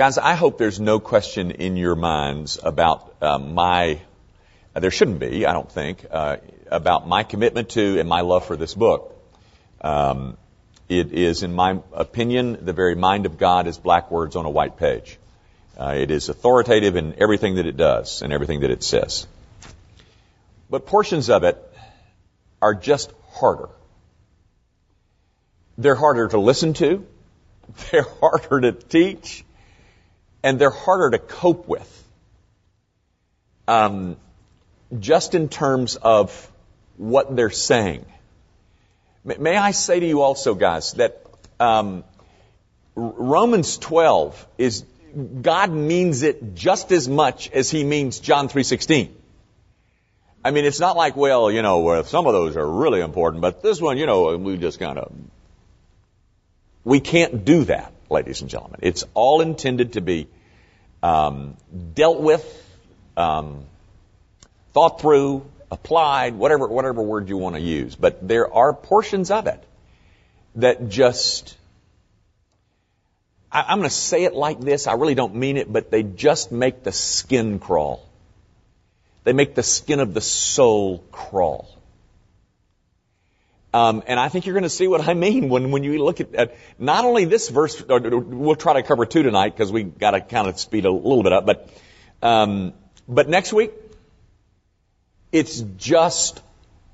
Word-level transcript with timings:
Guys, 0.00 0.16
I 0.16 0.32
hope 0.32 0.56
there's 0.56 0.80
no 0.80 0.98
question 0.98 1.50
in 1.50 1.76
your 1.76 1.94
minds 1.94 2.58
about 2.62 3.16
uh, 3.20 3.38
my, 3.38 4.00
uh, 4.74 4.80
there 4.80 4.90
shouldn't 4.90 5.18
be, 5.18 5.44
I 5.44 5.52
don't 5.52 5.70
think, 5.70 6.06
uh, 6.10 6.38
about 6.70 7.06
my 7.06 7.22
commitment 7.22 7.68
to 7.72 8.00
and 8.00 8.08
my 8.08 8.22
love 8.22 8.46
for 8.46 8.56
this 8.56 8.72
book. 8.72 9.14
Um, 9.82 10.38
it 10.88 11.12
is, 11.12 11.42
in 11.42 11.52
my 11.52 11.80
opinion, 11.92 12.64
the 12.64 12.72
very 12.72 12.94
mind 12.94 13.26
of 13.26 13.36
God 13.36 13.66
is 13.66 13.76
black 13.76 14.10
words 14.10 14.36
on 14.36 14.46
a 14.46 14.48
white 14.48 14.78
page. 14.78 15.18
Uh, 15.78 15.96
it 15.98 16.10
is 16.10 16.30
authoritative 16.30 16.96
in 16.96 17.16
everything 17.18 17.56
that 17.56 17.66
it 17.66 17.76
does 17.76 18.22
and 18.22 18.32
everything 18.32 18.60
that 18.60 18.70
it 18.70 18.82
says. 18.82 19.26
But 20.70 20.86
portions 20.86 21.28
of 21.28 21.44
it 21.44 21.58
are 22.62 22.74
just 22.74 23.12
harder. 23.32 23.68
They're 25.76 25.94
harder 25.94 26.28
to 26.28 26.38
listen 26.38 26.72
to. 26.72 27.06
They're 27.90 28.08
harder 28.22 28.62
to 28.62 28.72
teach. 28.72 29.44
And 30.42 30.58
they're 30.58 30.70
harder 30.70 31.10
to 31.10 31.18
cope 31.18 31.68
with. 31.68 31.96
Um, 33.68 34.16
just 34.98 35.34
in 35.34 35.48
terms 35.48 35.96
of 35.96 36.50
what 36.96 37.34
they're 37.34 37.50
saying. 37.50 38.04
May 39.24 39.56
I 39.56 39.70
say 39.72 40.00
to 40.00 40.06
you 40.06 40.22
also, 40.22 40.54
guys, 40.54 40.94
that 40.94 41.22
um, 41.60 42.04
Romans 42.94 43.78
12 43.78 44.46
is 44.58 44.84
God 45.42 45.72
means 45.72 46.22
it 46.22 46.54
just 46.54 46.92
as 46.92 47.08
much 47.08 47.50
as 47.50 47.70
He 47.70 47.84
means 47.84 48.20
John 48.20 48.48
3:16. 48.48 49.10
I 50.42 50.50
mean, 50.52 50.64
it's 50.64 50.80
not 50.80 50.96
like, 50.96 51.16
well, 51.16 51.50
you 51.50 51.60
know, 51.60 52.02
some 52.02 52.26
of 52.26 52.32
those 52.32 52.56
are 52.56 52.66
really 52.66 53.00
important, 53.00 53.42
but 53.42 53.62
this 53.62 53.80
one, 53.80 53.98
you 53.98 54.06
know, 54.06 54.36
we 54.36 54.56
just 54.56 54.78
kind 54.78 54.98
of 54.98 55.12
we 56.84 57.00
can't 57.00 57.44
do 57.44 57.64
that, 57.64 57.92
ladies 58.10 58.40
and 58.40 58.50
gentlemen. 58.50 58.80
It's 58.82 59.04
all 59.14 59.40
intended 59.40 59.94
to 59.94 60.00
be 60.00 60.28
um, 61.02 61.56
dealt 61.94 62.20
with, 62.20 62.44
um, 63.16 63.64
thought 64.72 65.00
through, 65.00 65.46
applied, 65.70 66.34
whatever 66.34 66.66
whatever 66.66 67.02
word 67.02 67.28
you 67.28 67.36
want 67.36 67.56
to 67.56 67.60
use. 67.60 67.94
But 67.94 68.26
there 68.26 68.52
are 68.52 68.72
portions 68.72 69.30
of 69.30 69.46
it 69.46 69.62
that 70.56 70.88
just 70.88 71.56
I, 73.50 73.64
I'm 73.68 73.78
going 73.78 73.88
to 73.88 73.94
say 73.94 74.24
it 74.24 74.34
like 74.34 74.60
this. 74.60 74.86
I 74.86 74.94
really 74.94 75.14
don't 75.14 75.34
mean 75.34 75.56
it, 75.56 75.72
but 75.72 75.90
they 75.90 76.02
just 76.02 76.52
make 76.52 76.82
the 76.82 76.92
skin 76.92 77.58
crawl. 77.58 78.06
They 79.24 79.32
make 79.32 79.54
the 79.54 79.62
skin 79.62 80.00
of 80.00 80.14
the 80.14 80.20
soul 80.20 81.04
crawl. 81.12 81.68
Um, 83.72 84.02
and 84.06 84.18
I 84.18 84.28
think 84.28 84.46
you're 84.46 84.54
going 84.54 84.64
to 84.64 84.68
see 84.68 84.88
what 84.88 85.06
I 85.06 85.14
mean 85.14 85.48
when, 85.48 85.70
when 85.70 85.84
you 85.84 86.02
look 86.02 86.20
at, 86.20 86.34
at 86.34 86.56
not 86.78 87.04
only 87.04 87.24
this 87.24 87.48
verse, 87.48 87.82
we'll 87.88 88.56
try 88.56 88.74
to 88.74 88.82
cover 88.82 89.06
two 89.06 89.22
tonight 89.22 89.50
because 89.50 89.70
we 89.70 89.84
got 89.84 90.10
to 90.10 90.20
kind 90.20 90.48
of 90.48 90.58
speed 90.58 90.86
a 90.86 90.90
little 90.90 91.22
bit 91.22 91.32
up, 91.32 91.46
but, 91.46 91.68
um, 92.20 92.72
but 93.08 93.28
next 93.28 93.52
week, 93.52 93.72
it's 95.30 95.60
just 95.76 96.42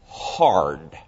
hard. 0.06 0.98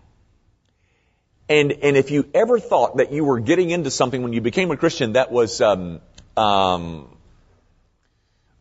And, 1.51 1.73
and 1.73 1.97
if 1.97 2.11
you 2.11 2.29
ever 2.33 2.59
thought 2.59 2.99
that 2.99 3.13
you 3.13 3.25
were 3.25 3.41
getting 3.41 3.71
into 3.71 3.91
something 3.91 4.23
when 4.23 4.33
you 4.33 4.41
became 4.41 4.71
a 4.71 4.77
Christian 4.77 5.15
that 5.15 5.31
was, 5.31 5.61
um, 5.61 6.01
um, 6.37 7.09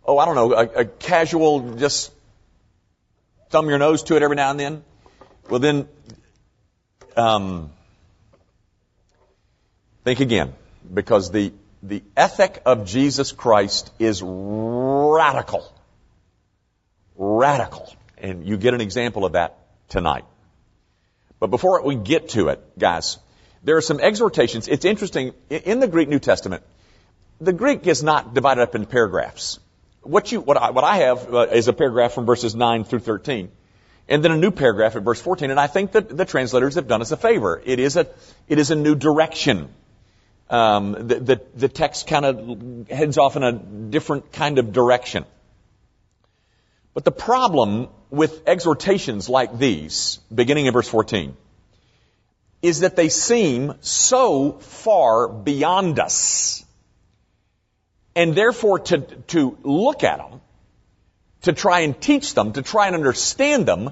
oh, 0.06 0.18
I 0.18 0.26
don't 0.26 0.36
know, 0.36 0.54
a, 0.54 0.64
a 0.82 0.86
casual, 0.86 1.76
just 1.76 2.12
thumb 3.50 3.70
your 3.70 3.78
nose 3.78 4.04
to 4.04 4.18
it 4.18 4.24
every 4.24 4.36
now 4.36 4.52
and 4.52 4.60
then, 4.60 4.84
well 5.50 5.62
then 5.62 5.88
um, 7.18 7.72
think 10.04 10.20
again, 10.20 10.54
because 10.94 11.32
the 11.32 11.54
the 11.84 12.04
ethic 12.16 12.62
of 12.66 12.86
Jesus 12.86 13.32
Christ 13.32 13.92
is 14.00 14.22
radical, 14.24 15.72
radical, 17.16 17.94
and 18.18 18.48
you 18.48 18.58
get 18.58 18.74
an 18.74 18.82
example 18.82 19.26
of 19.26 19.34
that 19.34 19.58
tonight. 19.90 20.26
But 21.40 21.48
before 21.48 21.84
we 21.84 21.96
get 21.96 22.30
to 22.30 22.48
it, 22.48 22.80
guys, 22.80 23.20
there 23.64 23.78
are 23.78 23.82
some 23.82 24.00
exhortations. 24.00 24.68
It's 24.68 24.86
interesting 24.86 25.34
in 25.50 25.80
the 25.80 25.88
Greek 25.88 26.10
New 26.10 26.20
Testament. 26.20 26.64
The 27.40 27.54
Greek 27.54 27.86
is 27.86 28.02
not 28.02 28.34
divided 28.34 28.62
up 28.62 28.74
into 28.74 28.88
paragraphs. 28.88 29.60
What 30.02 30.32
you 30.32 30.42
what 30.42 30.58
I, 30.58 30.72
what 30.72 30.84
I 30.84 30.98
have 30.98 31.34
uh, 31.34 31.48
is 31.52 31.68
a 31.68 31.74
paragraph 31.74 32.14
from 32.14 32.26
verses 32.26 32.56
nine 32.56 32.86
through 32.86 33.00
thirteen 33.00 33.52
and 34.10 34.24
then 34.24 34.32
a 34.32 34.38
new 34.38 34.52
paragraph 34.52 34.96
at 34.96 35.04
verse 35.04 35.22
14. 35.22 35.52
And 35.52 35.60
I 35.60 35.68
think 35.68 35.92
that 35.92 36.16
the 36.16 36.26
translators 36.26 36.76
have 36.76 36.88
done 36.88 37.02
us 37.02 37.12
a 37.12 37.18
favor. 37.18 37.62
It 37.64 37.80
is 37.80 37.98
a, 37.98 38.08
it 38.48 38.58
is 38.58 38.72
a 38.72 38.76
new 38.76 38.96
direction. 38.96 39.70
Um, 40.50 40.94
the, 40.94 41.20
the, 41.20 41.42
the 41.56 41.68
text 41.68 42.08
kind 42.08 42.26
of 42.26 42.88
heads 42.90 43.18
off 43.18 43.36
in 43.36 43.44
a 43.44 43.52
different 43.52 44.32
kind 44.32 44.60
of 44.60 44.72
direction. 44.72 45.26
But 46.94 47.04
the 47.04 47.12
problem 47.12 47.90
with 48.10 48.48
exhortations 48.48 49.28
like 49.28 49.58
these, 49.60 50.20
beginning 50.34 50.68
in 50.68 50.74
verse 50.74 50.88
14, 50.88 51.36
is 52.62 52.80
that 52.80 52.96
they 52.96 53.10
seem 53.10 53.74
so 53.82 54.54
far 54.54 55.28
beyond 55.28 56.00
us. 56.00 56.66
And 58.16 58.34
therefore 58.34 58.80
to, 58.80 59.00
to 59.02 59.58
look 59.64 60.04
at 60.04 60.18
them 60.18 60.42
to 61.48 61.54
try 61.54 61.82
and 61.82 62.00
teach 62.00 62.34
them, 62.34 62.54
to 62.54 62.62
try 62.62 62.88
and 62.88 62.96
understand 62.96 63.66
them, 63.66 63.92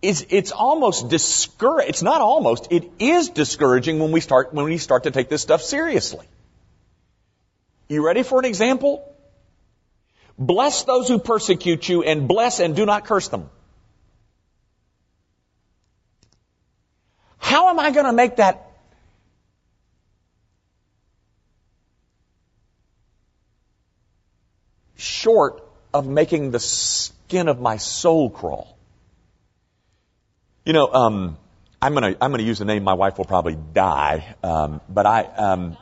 is 0.00 0.26
it's 0.30 0.50
almost 0.50 1.08
discouraging. 1.08 1.88
It's 1.90 2.02
not 2.02 2.20
almost. 2.20 2.72
It 2.72 2.90
is 2.98 3.30
discouraging 3.30 4.00
when 4.00 4.10
we 4.10 4.20
start 4.20 4.52
when 4.52 4.64
we 4.64 4.78
start 4.78 5.04
to 5.04 5.12
take 5.12 5.28
this 5.28 5.42
stuff 5.42 5.62
seriously. 5.62 6.26
You 7.88 8.04
ready 8.04 8.22
for 8.22 8.38
an 8.38 8.44
example? 8.44 9.08
Bless 10.38 10.84
those 10.84 11.08
who 11.08 11.18
persecute 11.18 11.88
you, 11.88 12.02
and 12.02 12.26
bless 12.26 12.58
and 12.58 12.74
do 12.74 12.86
not 12.86 13.04
curse 13.04 13.28
them. 13.28 13.50
How 17.38 17.68
am 17.68 17.78
I 17.78 17.90
going 17.90 18.06
to 18.06 18.12
make 18.12 18.36
that 18.36 18.70
short 24.96 25.71
of 25.92 26.06
making 26.06 26.50
the 26.50 26.60
skin 26.60 27.48
of 27.48 27.60
my 27.60 27.76
soul 27.76 28.30
crawl. 28.30 28.76
You 30.64 30.72
know, 30.72 30.92
um, 30.92 31.36
I'm 31.80 31.94
gonna 31.94 32.14
I'm 32.20 32.30
gonna 32.30 32.42
use 32.44 32.60
a 32.60 32.64
name. 32.64 32.84
My 32.84 32.94
wife 32.94 33.18
will 33.18 33.24
probably 33.24 33.56
die, 33.56 34.36
um, 34.42 34.80
but 34.88 35.06
I 35.06 35.22
um, 35.22 35.76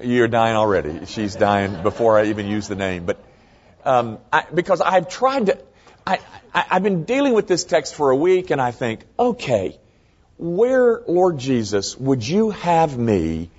you're 0.00 0.28
dying 0.28 0.56
already. 0.56 1.06
She's 1.06 1.34
dying 1.34 1.82
before 1.82 2.18
I 2.18 2.26
even 2.26 2.46
use 2.46 2.68
the 2.68 2.74
name. 2.74 3.06
But 3.06 3.24
um, 3.84 4.18
I, 4.32 4.44
because 4.52 4.80
I've 4.80 5.08
tried 5.08 5.46
to, 5.46 5.58
I, 6.06 6.18
I 6.54 6.64
I've 6.72 6.82
been 6.82 7.04
dealing 7.04 7.32
with 7.32 7.48
this 7.48 7.64
text 7.64 7.94
for 7.94 8.10
a 8.10 8.16
week, 8.16 8.50
and 8.50 8.60
I 8.60 8.72
think, 8.72 9.04
okay, 9.18 9.78
where 10.36 11.00
Lord 11.06 11.38
Jesus 11.38 11.96
would 11.96 12.26
you 12.26 12.50
have 12.50 12.98
me? 12.98 13.50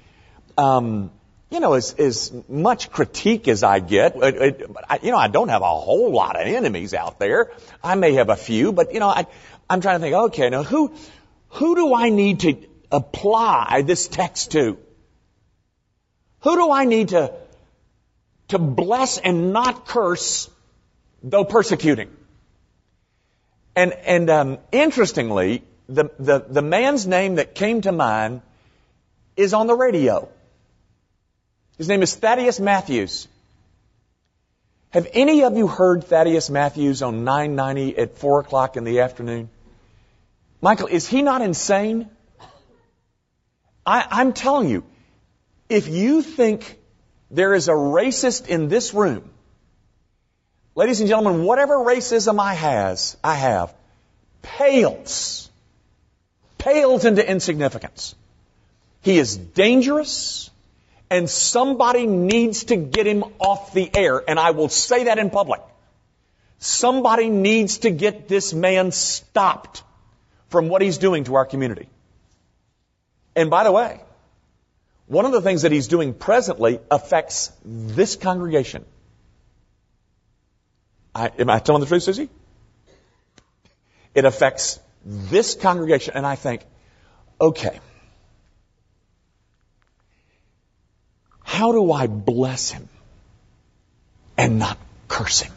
Um, 0.58 1.10
you 1.54 1.60
know, 1.60 1.74
as, 1.74 1.94
as 1.94 2.34
much 2.50 2.90
critique 2.90 3.48
as 3.48 3.62
I 3.62 3.78
get, 3.80 4.16
it, 4.16 4.36
it, 4.42 4.72
I, 4.90 5.00
you 5.04 5.12
know, 5.12 5.18
I 5.18 5.28
don't 5.28 5.50
have 5.50 5.62
a 5.62 5.66
whole 5.68 6.12
lot 6.12 6.36
of 6.36 6.48
enemies 6.48 6.96
out 6.96 7.20
there. 7.20 7.52
I 7.84 7.94
may 7.94 8.14
have 8.14 8.30
a 8.30 8.36
few, 8.36 8.72
but 8.72 8.92
you 8.92 9.00
know, 9.00 9.08
I, 9.08 9.28
I'm 9.70 9.80
trying 9.80 10.00
to 10.00 10.02
think, 10.02 10.16
okay, 10.16 10.50
now 10.50 10.64
who, 10.64 10.96
who 11.50 11.76
do 11.76 11.94
I 11.94 12.10
need 12.10 12.40
to 12.40 12.58
apply 12.92 13.84
this 13.86 14.08
text 14.08 14.52
to? 14.54 14.80
Who 16.42 16.56
do 16.56 16.72
I 16.72 16.86
need 16.86 17.10
to, 17.10 17.32
to 18.48 18.58
bless 18.58 19.20
and 19.20 19.54
not 19.54 19.86
curse, 19.86 20.50
though 21.22 21.46
persecuting? 21.46 22.10
And, 23.76 23.94
and, 23.94 24.30
um, 24.32 24.58
interestingly, 24.72 25.64
the, 25.88 26.10
the, 26.18 26.40
the 26.40 26.62
man's 26.64 27.06
name 27.06 27.36
that 27.36 27.54
came 27.54 27.82
to 27.82 27.92
mind 27.92 28.42
is 29.38 29.54
on 29.54 29.68
the 29.68 29.76
radio. 29.76 30.30
His 31.78 31.88
name 31.88 32.04
is 32.04 32.14
Thaddeus 32.16 32.60
Matthews. 32.60 33.28
Have 34.92 35.08
any 35.14 35.44
of 35.44 35.58
you 35.58 35.68
heard 35.68 36.04
Thaddeus 36.04 36.52
Matthews 36.52 37.02
on 37.02 37.24
990 37.24 37.98
at 37.98 38.18
4 38.18 38.42
o'clock 38.42 38.78
in 38.78 38.84
the 38.84 39.00
afternoon? 39.00 39.50
Michael, 40.62 40.88
is 40.88 41.08
he 41.08 41.24
not 41.24 41.42
insane? 41.42 42.10
I, 43.86 44.06
I'm 44.10 44.34
telling 44.34 44.70
you, 44.70 44.84
if 45.68 45.88
you 45.88 46.22
think 46.22 46.80
there 47.32 47.56
is 47.56 47.68
a 47.70 47.72
racist 47.72 48.48
in 48.48 48.68
this 48.70 48.94
room, 48.94 49.28
ladies 50.76 51.00
and 51.00 51.10
gentlemen, 51.10 51.44
whatever 51.44 51.78
racism 51.78 52.40
I 52.40 52.54
has, 52.54 53.18
I 53.24 53.34
have, 53.34 53.74
pales, 54.44 55.50
pales 56.60 57.04
into 57.04 57.28
insignificance. 57.28 58.14
He 59.02 59.18
is 59.18 59.36
dangerous 59.36 60.52
and 61.10 61.30
somebody 61.30 62.08
needs 62.08 62.66
to 62.66 62.76
get 62.76 63.06
him 63.06 63.24
off 63.40 63.74
the 63.74 63.90
air, 63.96 64.24
and 64.28 64.40
I 64.40 64.52
will 64.52 64.70
say 64.70 65.06
that 65.06 65.20
in 65.20 65.30
public. 65.30 65.62
Somebody 66.60 67.30
needs 67.30 67.80
to 67.80 67.92
get 67.92 68.28
this 68.28 68.54
man 68.54 68.92
stopped 68.92 69.84
from 70.50 70.70
what 70.70 70.82
he's 70.82 70.98
doing 70.98 71.26
to 71.26 71.36
our 71.36 71.46
community. 71.46 71.88
And 73.36 73.50
by 73.50 73.64
the 73.64 73.72
way, 73.72 74.02
one 75.08 75.26
of 75.26 75.32
the 75.32 75.42
things 75.42 75.64
that 75.64 75.72
he's 75.72 75.88
doing 75.88 76.14
presently 76.14 76.80
affects 76.90 77.52
this 77.64 78.16
congregation. 78.16 78.86
I, 81.14 81.32
am 81.38 81.50
I 81.50 81.60
telling 81.60 81.82
the 81.82 81.88
truth, 81.88 82.04
Susie? 82.04 82.30
It 84.16 84.26
affects 84.26 84.80
this 85.06 85.56
congregation. 85.56 86.14
And 86.16 86.26
I 86.26 86.36
think, 86.36 86.64
okay, 87.40 87.80
how 91.54 91.72
do 91.72 91.92
I 91.92 92.08
bless 92.08 92.72
him 92.72 92.90
and 94.36 94.58
not 94.58 94.80
curse 95.08 95.40
him? 95.40 95.54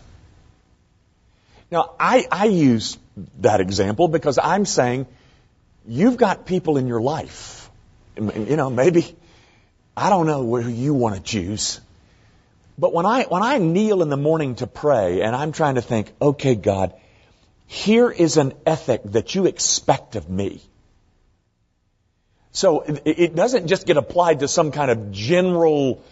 Now, 1.71 1.95
I, 1.99 2.27
I 2.31 2.45
use 2.45 2.99
that 3.41 3.63
example 3.63 4.07
because 4.07 4.39
I'm 4.39 4.67
saying 4.67 5.07
you've 5.89 6.19
got 6.19 6.45
people 6.45 6.77
in 6.77 6.87
your 6.87 7.01
life. 7.01 7.71
You 8.15 8.57
know, 8.57 8.69
maybe, 8.69 9.17
I 9.97 10.11
don't 10.11 10.27
know 10.27 10.45
who 10.57 10.69
you 10.69 10.93
want 10.93 11.17
to 11.17 11.23
choose. 11.23 11.81
But 12.77 12.93
when 12.93 13.07
I, 13.07 13.23
when 13.25 13.43
I 13.43 13.57
kneel 13.57 14.03
in 14.03 14.11
the 14.11 14.19
morning 14.19 14.57
to 14.57 14.67
pray 14.67 15.23
and 15.23 15.35
I'm 15.35 15.53
trying 15.53 15.77
to 15.77 15.83
think, 15.83 16.13
okay, 16.21 16.57
God, 16.57 16.93
here 17.67 18.11
is 18.11 18.37
an 18.37 18.53
ethic 18.67 19.01
that 19.05 19.35
you 19.35 19.47
expect 19.47 20.15
of 20.15 20.29
me. 20.29 20.61
So 22.57 22.81
it 23.05 23.35
doesn't 23.35 23.67
just 23.67 23.87
get 23.87 23.99
applied 23.99 24.41
to 24.41 24.49
some 24.49 24.73
kind 24.73 24.91
of 24.91 25.13
general 25.13 26.03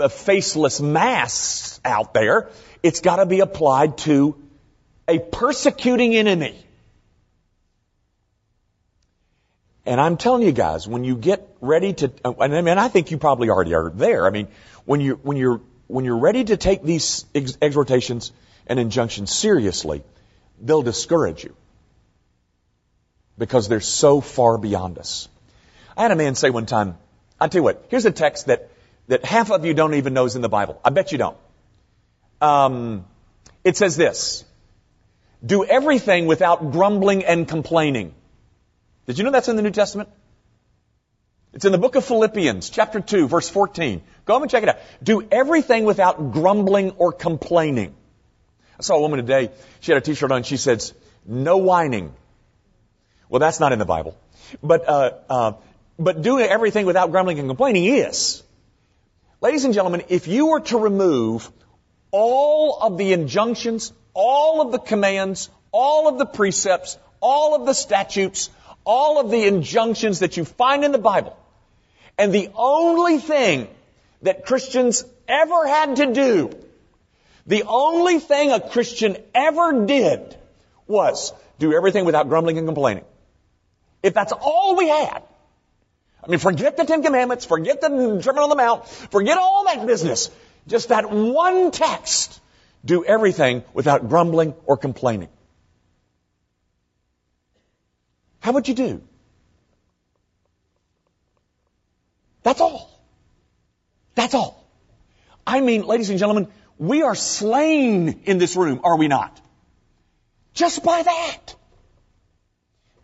uh, 0.00 0.08
faceless 0.08 0.80
mass 0.80 1.78
out 1.84 2.12
there. 2.14 2.50
It's 2.82 3.00
got 3.00 3.16
to 3.16 3.26
be 3.26 3.38
applied 3.38 3.96
to 3.98 4.34
a 5.06 5.20
persecuting 5.20 6.16
enemy. 6.16 6.58
And 9.86 10.00
I'm 10.00 10.16
telling 10.16 10.42
you 10.42 10.50
guys, 10.50 10.88
when 10.88 11.04
you 11.04 11.14
get 11.14 11.48
ready 11.60 11.92
to, 11.92 12.10
uh, 12.24 12.32
and 12.40 12.56
I 12.56 12.60
mean, 12.60 12.76
I 12.76 12.88
think 12.88 13.12
you 13.12 13.18
probably 13.18 13.48
already 13.48 13.74
are 13.74 13.88
there. 13.88 14.26
I 14.26 14.30
mean, 14.30 14.48
when 14.84 15.00
you 15.00 15.14
when 15.22 15.36
you're 15.36 15.60
when 15.86 16.04
you're 16.04 16.18
ready 16.18 16.42
to 16.42 16.56
take 16.56 16.82
these 16.82 17.24
ex- 17.36 17.56
exhortations 17.62 18.32
and 18.66 18.80
injunctions 18.80 19.32
seriously, 19.32 20.02
they'll 20.60 20.82
discourage 20.82 21.44
you 21.44 21.54
because 23.38 23.68
they're 23.68 23.80
so 23.80 24.20
far 24.20 24.58
beyond 24.58 24.98
us. 24.98 25.28
I 25.98 26.02
had 26.02 26.12
a 26.12 26.16
man 26.16 26.36
say 26.36 26.50
one 26.50 26.64
time, 26.64 26.96
I'll 27.40 27.48
tell 27.48 27.58
you 27.58 27.64
what, 27.64 27.86
here's 27.88 28.06
a 28.06 28.12
text 28.12 28.46
that, 28.46 28.70
that 29.08 29.24
half 29.24 29.50
of 29.50 29.64
you 29.64 29.74
don't 29.74 29.94
even 29.94 30.14
know 30.14 30.26
is 30.26 30.36
in 30.36 30.42
the 30.42 30.48
Bible. 30.48 30.80
I 30.84 30.90
bet 30.90 31.10
you 31.10 31.18
don't. 31.18 31.36
Um, 32.40 33.04
it 33.64 33.76
says 33.76 33.96
this, 33.96 34.44
do 35.44 35.64
everything 35.64 36.26
without 36.26 36.70
grumbling 36.70 37.24
and 37.24 37.48
complaining. 37.48 38.14
Did 39.06 39.18
you 39.18 39.24
know 39.24 39.32
that's 39.32 39.48
in 39.48 39.56
the 39.56 39.62
New 39.62 39.72
Testament? 39.72 40.08
It's 41.52 41.64
in 41.64 41.72
the 41.72 41.78
book 41.78 41.96
of 41.96 42.04
Philippians, 42.04 42.70
chapter 42.70 43.00
2, 43.00 43.26
verse 43.26 43.48
14. 43.48 44.00
Go 44.24 44.34
home 44.34 44.42
and 44.42 44.50
check 44.50 44.62
it 44.62 44.68
out. 44.68 44.78
Do 45.02 45.26
everything 45.32 45.84
without 45.84 46.30
grumbling 46.30 46.92
or 46.92 47.12
complaining. 47.12 47.94
I 48.78 48.82
saw 48.82 48.96
a 48.96 49.00
woman 49.00 49.18
today, 49.18 49.50
she 49.80 49.90
had 49.90 50.00
a 50.00 50.04
t-shirt 50.04 50.30
on, 50.30 50.44
she 50.44 50.58
says, 50.58 50.94
no 51.26 51.56
whining. 51.56 52.14
Well, 53.28 53.40
that's 53.40 53.58
not 53.58 53.72
in 53.72 53.80
the 53.80 53.84
Bible. 53.84 54.16
But, 54.62 54.88
uh, 54.88 55.10
uh, 55.28 55.52
but 55.98 56.22
doing 56.22 56.46
everything 56.46 56.86
without 56.86 57.10
grumbling 57.10 57.38
and 57.38 57.48
complaining 57.48 57.84
is. 57.84 58.42
Ladies 59.40 59.64
and 59.64 59.74
gentlemen, 59.74 60.02
if 60.08 60.28
you 60.28 60.48
were 60.48 60.60
to 60.60 60.78
remove 60.78 61.50
all 62.10 62.78
of 62.80 62.98
the 62.98 63.12
injunctions, 63.12 63.92
all 64.14 64.60
of 64.60 64.72
the 64.72 64.78
commands, 64.78 65.50
all 65.72 66.08
of 66.08 66.18
the 66.18 66.26
precepts, 66.26 66.98
all 67.20 67.54
of 67.54 67.66
the 67.66 67.72
statutes, 67.72 68.50
all 68.84 69.20
of 69.20 69.30
the 69.30 69.46
injunctions 69.46 70.20
that 70.20 70.36
you 70.36 70.44
find 70.44 70.84
in 70.84 70.92
the 70.92 70.98
Bible. 70.98 71.36
And 72.16 72.32
the 72.32 72.50
only 72.54 73.18
thing 73.18 73.68
that 74.22 74.44
Christians 74.44 75.04
ever 75.28 75.66
had 75.66 75.96
to 75.96 76.12
do, 76.12 76.50
the 77.46 77.64
only 77.64 78.18
thing 78.18 78.50
a 78.50 78.60
Christian 78.60 79.16
ever 79.34 79.86
did 79.86 80.36
was 80.86 81.32
do 81.58 81.72
everything 81.72 82.04
without 82.04 82.28
grumbling 82.28 82.58
and 82.58 82.66
complaining. 82.66 83.04
If 84.02 84.14
that's 84.14 84.32
all 84.32 84.76
we 84.76 84.88
had, 84.88 85.22
I 86.28 86.32
mean, 86.32 86.40
forget 86.40 86.76
the 86.76 86.84
Ten 86.84 87.02
Commandments, 87.02 87.46
forget 87.46 87.80
the 87.80 87.88
Sermon 88.22 88.42
on 88.42 88.50
the 88.50 88.56
Mount, 88.56 88.86
forget 88.86 89.38
all 89.38 89.64
that 89.64 89.86
business. 89.86 90.30
Just 90.66 90.90
that 90.90 91.10
one 91.10 91.70
text. 91.70 92.38
Do 92.84 93.02
everything 93.02 93.64
without 93.72 94.08
grumbling 94.08 94.54
or 94.66 94.76
complaining. 94.76 95.30
How 98.40 98.52
would 98.52 98.68
you 98.68 98.74
do? 98.74 99.02
That's 102.42 102.60
all. 102.60 102.90
That's 104.14 104.34
all. 104.34 104.64
I 105.46 105.60
mean, 105.60 105.82
ladies 105.82 106.10
and 106.10 106.18
gentlemen, 106.18 106.48
we 106.76 107.02
are 107.02 107.14
slain 107.14 108.20
in 108.24 108.36
this 108.36 108.54
room, 108.54 108.80
are 108.84 108.98
we 108.98 109.08
not? 109.08 109.40
Just 110.52 110.84
by 110.84 111.02
that. 111.02 111.54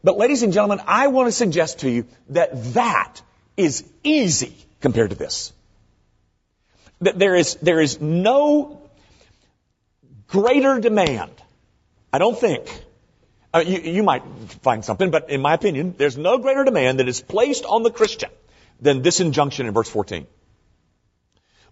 But 0.05 0.19
ladies 0.19 0.43
and 0.43 0.53
gentlemen, 0.53 0.85
I 0.87 1.07
want 1.07 1.29
to 1.29 1.33
suggest 1.33 1.81
to 1.81 1.91
you 1.91 2.07
that 2.29 2.75
that 2.75 3.23
is 3.57 3.85
easy 4.03 4.55
compared 4.81 5.11
to 5.11 5.17
this. 5.17 5.53
That 7.01 7.19
there 7.19 7.35
is, 7.35 7.55
there 7.57 7.81
is 7.81 8.01
no 8.03 8.83
greater 10.27 10.79
demand. 10.79 11.33
I 12.13 12.19
don't 12.19 12.39
think 12.39 12.85
uh, 13.55 13.65
you, 13.67 13.79
you 13.79 14.03
might 14.03 14.23
find 14.63 14.85
something, 14.85 15.11
but 15.11 15.31
in 15.31 15.41
my 15.41 15.55
opinion, 15.55 15.95
there's 15.97 16.19
no 16.19 16.37
greater 16.37 16.65
demand 16.65 16.99
that 16.99 17.09
is 17.09 17.23
placed 17.23 17.65
on 17.65 17.83
the 17.83 17.91
Christian 17.91 18.31
than 18.81 19.01
this 19.01 19.21
injunction 19.21 19.67
in 19.67 19.73
verse 19.73 19.89
14. 19.89 20.27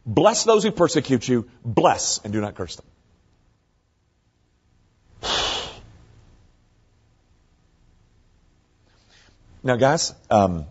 Bless 0.06 0.44
those 0.44 0.62
who 0.62 0.70
persecute 0.70 1.28
you, 1.28 1.48
bless 1.64 2.18
and 2.24 2.32
do 2.32 2.40
not 2.40 2.54
curse 2.54 2.76
them. 2.76 2.86
Now, 9.62 9.76
guys, 9.76 10.14
um, 10.30 10.66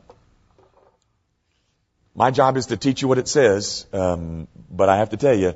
my 2.13 2.31
job 2.31 2.57
is 2.57 2.67
to 2.67 2.77
teach 2.77 3.01
you 3.01 3.07
what 3.07 3.17
it 3.17 3.27
says, 3.27 3.85
um, 3.93 4.47
but 4.69 4.89
I 4.89 4.97
have 4.97 5.11
to 5.11 5.17
tell 5.17 5.33
you, 5.33 5.53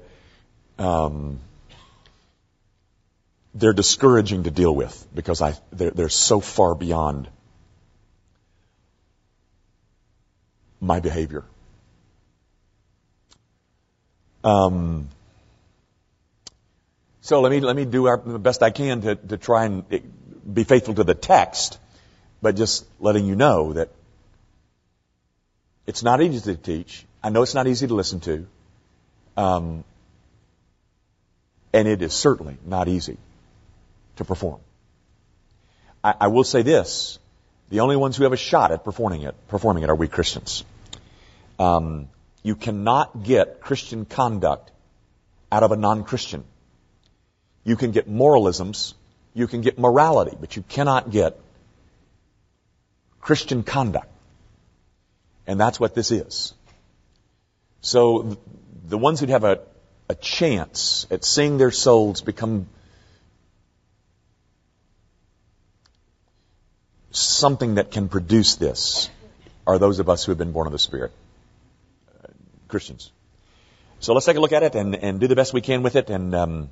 um, 0.79 1.39
they're 3.53 3.73
discouraging 3.73 4.43
to 4.43 4.51
deal 4.51 4.73
with 4.73 5.07
because 5.13 5.41
I, 5.41 5.53
they're, 5.71 5.91
they're 5.91 6.09
so 6.09 6.39
far 6.39 6.75
beyond 6.75 7.29
my 10.79 10.99
behavior. 10.99 11.43
Um, 14.43 15.09
so 17.21 17.41
let 17.41 17.49
me 17.49 17.59
let 17.59 17.75
me 17.75 17.85
do 17.85 18.05
our, 18.05 18.17
the 18.17 18.37
best 18.37 18.61
I 18.61 18.69
can 18.69 19.01
to, 19.01 19.15
to 19.15 19.37
try 19.37 19.65
and 19.65 19.83
be 20.53 20.63
faithful 20.63 20.93
to 20.93 21.03
the 21.03 21.15
text, 21.15 21.79
but 22.45 22.55
just 22.55 22.85
letting 22.99 23.25
you 23.25 23.35
know 23.35 23.73
that 23.73 23.89
it's 25.87 26.03
not 26.03 26.21
easy 26.21 26.41
to 26.41 26.55
teach. 26.55 27.03
I 27.23 27.29
know 27.29 27.41
it's 27.41 27.55
not 27.55 27.65
easy 27.65 27.87
to 27.87 27.95
listen 27.95 28.19
to, 28.19 28.45
um, 29.35 29.83
and 31.73 31.87
it 31.87 32.03
is 32.03 32.13
certainly 32.13 32.57
not 32.63 32.87
easy 32.87 33.17
to 34.17 34.25
perform. 34.25 34.59
I, 36.03 36.13
I 36.21 36.27
will 36.27 36.43
say 36.43 36.61
this. 36.61 37.17
The 37.71 37.79
only 37.79 37.95
ones 37.95 38.15
who 38.15 38.25
have 38.25 38.33
a 38.33 38.37
shot 38.37 38.71
at 38.71 38.83
performing 38.83 39.23
it, 39.23 39.33
performing 39.47 39.81
it 39.81 39.89
are 39.89 39.95
we 39.95 40.07
Christians. 40.07 40.63
Um, 41.57 42.09
you 42.43 42.55
cannot 42.55 43.23
get 43.23 43.59
Christian 43.59 44.05
conduct 44.05 44.69
out 45.51 45.63
of 45.63 45.71
a 45.71 45.75
non-Christian. 45.75 46.43
You 47.63 47.75
can 47.75 47.89
get 47.89 48.07
moralisms, 48.07 48.93
you 49.33 49.47
can 49.47 49.61
get 49.61 49.79
morality, 49.79 50.37
but 50.39 50.55
you 50.55 50.61
cannot 50.61 51.09
get 51.09 51.39
Christian 53.25 53.63
conduct. 53.63 54.07
And 55.47 55.59
that's 55.59 55.79
what 55.79 55.95
this 55.95 56.11
is. 56.11 56.53
So 57.81 58.37
the 58.87 58.99
ones 58.99 59.19
who'd 59.19 59.29
have 59.29 59.43
a, 59.43 59.61
a 60.07 60.13
chance 60.13 61.07
at 61.09 61.23
seeing 61.25 61.57
their 61.57 61.71
souls 61.71 62.21
become 62.21 62.67
something 67.09 67.75
that 67.75 67.89
can 67.89 68.09
produce 68.09 68.55
this 68.55 69.09
are 69.65 69.79
those 69.79 69.97
of 69.97 70.07
us 70.07 70.23
who 70.23 70.31
have 70.31 70.37
been 70.37 70.51
born 70.51 70.67
of 70.67 70.71
the 70.71 70.79
Spirit. 70.79 71.11
Uh, 72.13 72.27
Christians. 72.67 73.11
So 74.01 74.13
let's 74.13 74.27
take 74.27 74.37
a 74.37 74.39
look 74.39 74.51
at 74.51 74.61
it 74.61 74.75
and, 74.75 74.95
and 74.95 75.19
do 75.19 75.27
the 75.27 75.35
best 75.35 75.51
we 75.51 75.61
can 75.61 75.81
with 75.81 75.95
it, 75.95 76.11
and 76.11 76.35
um, 76.35 76.69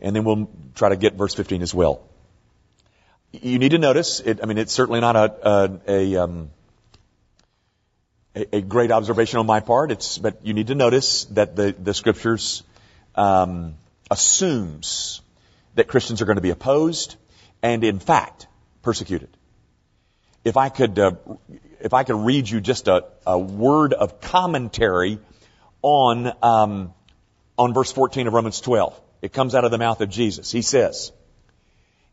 and 0.00 0.14
then 0.14 0.22
we'll 0.22 0.48
try 0.76 0.90
to 0.90 0.96
get 0.96 1.14
verse 1.14 1.34
15 1.34 1.62
as 1.62 1.74
well. 1.74 2.07
You 3.32 3.58
need 3.58 3.70
to 3.70 3.78
notice. 3.78 4.20
It, 4.20 4.40
I 4.42 4.46
mean, 4.46 4.58
it's 4.58 4.72
certainly 4.72 5.00
not 5.00 5.16
a 5.16 5.48
a, 5.48 5.80
a, 5.86 6.16
um, 6.16 6.50
a, 8.34 8.56
a 8.56 8.60
great 8.60 8.90
observation 8.90 9.38
on 9.38 9.46
my 9.46 9.60
part. 9.60 9.90
It's 9.90 10.18
but 10.18 10.44
you 10.44 10.54
need 10.54 10.68
to 10.68 10.74
notice 10.74 11.24
that 11.26 11.56
the 11.56 11.74
the 11.78 11.94
scriptures 11.94 12.62
um, 13.14 13.74
assumes 14.10 15.20
that 15.74 15.88
Christians 15.88 16.22
are 16.22 16.24
going 16.24 16.36
to 16.36 16.42
be 16.42 16.50
opposed 16.50 17.16
and, 17.62 17.84
in 17.84 17.98
fact, 17.98 18.46
persecuted 18.82 19.28
if 20.44 20.56
I 20.56 20.70
could 20.70 20.98
uh, 20.98 21.12
if 21.80 21.94
I 21.94 22.04
could 22.04 22.16
read 22.16 22.48
you 22.48 22.60
just 22.60 22.88
a, 22.88 23.04
a 23.26 23.38
word 23.38 23.92
of 23.92 24.20
commentary 24.20 25.18
on, 25.82 26.32
um, 26.42 26.94
on 27.56 27.74
verse 27.74 27.92
14 27.92 28.26
of 28.26 28.32
Romans 28.32 28.60
12. 28.60 29.00
It 29.22 29.32
comes 29.32 29.54
out 29.54 29.64
of 29.64 29.70
the 29.70 29.78
mouth 29.78 30.00
of 30.00 30.08
Jesus. 30.08 30.50
He 30.50 30.62
says, 30.62 31.12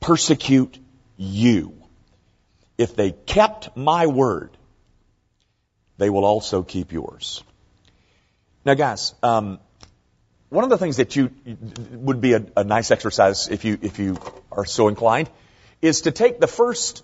persecute 0.00 0.78
you. 1.16 1.74
If 2.78 2.94
they 2.96 3.12
kept 3.12 3.76
my 3.76 4.06
word, 4.06 4.50
they 5.98 6.10
will 6.10 6.24
also 6.24 6.62
keep 6.62 6.92
yours. 6.92 7.42
Now, 8.64 8.74
guys, 8.74 9.14
um, 9.22 9.58
one 10.48 10.64
of 10.64 10.70
the 10.70 10.78
things 10.78 10.98
that 10.98 11.16
you 11.16 11.30
would 11.92 12.20
be 12.20 12.34
a, 12.34 12.44
a, 12.56 12.64
nice 12.64 12.90
exercise 12.90 13.48
if 13.48 13.64
you 13.64 13.78
if 13.82 13.98
you 13.98 14.18
are 14.52 14.64
so 14.64 14.88
inclined 14.88 15.30
is 15.82 16.02
to 16.02 16.10
take 16.10 16.40
the 16.40 16.46
first 16.46 17.02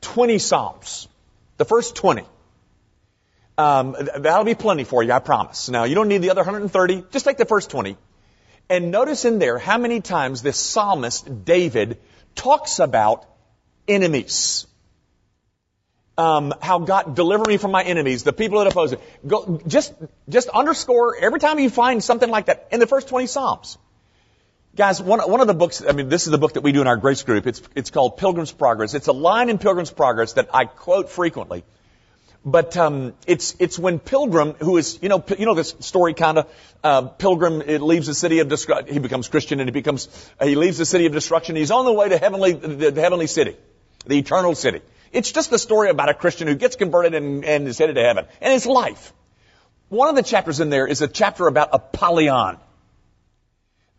20 0.00 0.38
psalms, 0.38 1.08
the 1.56 1.64
first 1.64 1.96
20. 1.96 2.24
Um, 3.56 3.96
that'll 4.18 4.44
be 4.44 4.54
plenty 4.54 4.84
for 4.84 5.02
you, 5.02 5.12
I 5.12 5.18
promise. 5.18 5.68
Now, 5.68 5.84
you 5.84 5.96
don't 5.96 6.08
need 6.08 6.22
the 6.22 6.30
other 6.30 6.42
130. 6.42 7.04
Just 7.10 7.24
take 7.24 7.38
the 7.38 7.44
first 7.44 7.70
20. 7.70 7.96
And 8.70 8.90
notice 8.90 9.24
in 9.24 9.38
there 9.38 9.58
how 9.58 9.78
many 9.78 10.00
times 10.00 10.42
this 10.42 10.58
psalmist, 10.58 11.44
David, 11.44 11.98
talks 12.34 12.78
about 12.78 13.24
enemies 13.86 14.66
um, 16.18 16.52
how 16.60 16.80
God 16.80 17.14
deliver 17.14 17.44
me 17.44 17.56
from 17.56 17.70
my 17.70 17.84
enemies, 17.84 18.24
the 18.24 18.32
people 18.32 18.58
that 18.58 18.66
oppose 18.66 18.92
it. 18.92 19.00
Go, 19.26 19.62
just, 19.66 19.94
just 20.28 20.48
underscore 20.48 21.16
every 21.16 21.38
time 21.38 21.60
you 21.60 21.70
find 21.70 22.02
something 22.02 22.28
like 22.28 22.46
that 22.46 22.68
in 22.72 22.80
the 22.80 22.88
first 22.88 23.08
20 23.08 23.28
Psalms. 23.28 23.78
Guys, 24.74 25.00
one, 25.00 25.20
one 25.20 25.40
of 25.40 25.46
the 25.46 25.54
books, 25.54 25.82
I 25.88 25.92
mean, 25.92 26.08
this 26.08 26.26
is 26.26 26.32
the 26.32 26.38
book 26.38 26.54
that 26.54 26.62
we 26.62 26.72
do 26.72 26.80
in 26.80 26.88
our 26.88 26.96
grace 26.96 27.22
group. 27.22 27.46
It's, 27.46 27.62
it's 27.74 27.90
called 27.90 28.16
Pilgrim's 28.16 28.52
Progress. 28.52 28.94
It's 28.94 29.06
a 29.06 29.12
line 29.12 29.48
in 29.48 29.58
Pilgrim's 29.58 29.90
Progress 29.90 30.34
that 30.34 30.50
I 30.52 30.64
quote 30.64 31.08
frequently. 31.08 31.64
But 32.44 32.76
um, 32.76 33.14
it's 33.26 33.56
it's 33.58 33.78
when 33.78 33.98
Pilgrim, 33.98 34.54
who 34.54 34.76
is 34.76 34.98
you 35.02 35.08
know 35.08 35.24
you 35.38 35.44
know 35.44 35.54
this 35.54 35.74
story 35.80 36.14
kind 36.14 36.38
of 36.38 36.46
uh, 36.82 37.02
Pilgrim 37.02 37.62
it 37.62 37.82
leaves 37.82 38.06
the 38.06 38.14
city 38.14 38.38
of 38.38 38.48
destruction. 38.48 38.92
He 38.92 39.00
becomes 39.00 39.28
Christian 39.28 39.60
and 39.60 39.68
he 39.68 39.72
becomes 39.72 40.08
uh, 40.40 40.46
he 40.46 40.54
leaves 40.54 40.78
the 40.78 40.86
city 40.86 41.06
of 41.06 41.12
destruction. 41.12 41.56
He's 41.56 41.70
on 41.70 41.84
the 41.84 41.92
way 41.92 42.08
to 42.08 42.16
heavenly 42.16 42.52
the, 42.52 42.90
the 42.90 43.00
heavenly 43.00 43.26
city, 43.26 43.56
the 44.06 44.18
eternal 44.18 44.54
city. 44.54 44.80
It's 45.12 45.32
just 45.32 45.52
a 45.52 45.58
story 45.58 45.90
about 45.90 46.08
a 46.08 46.14
Christian 46.14 46.48
who 46.48 46.54
gets 46.54 46.76
converted 46.76 47.14
and, 47.14 47.44
and 47.44 47.66
is 47.66 47.78
headed 47.78 47.96
to 47.96 48.02
heaven. 48.02 48.26
And 48.40 48.52
his 48.52 48.66
life. 48.66 49.12
One 49.88 50.08
of 50.08 50.16
the 50.16 50.22
chapters 50.22 50.60
in 50.60 50.68
there 50.70 50.86
is 50.86 51.00
a 51.00 51.08
chapter 51.08 51.46
about 51.46 51.70
Apollyon. 51.72 52.58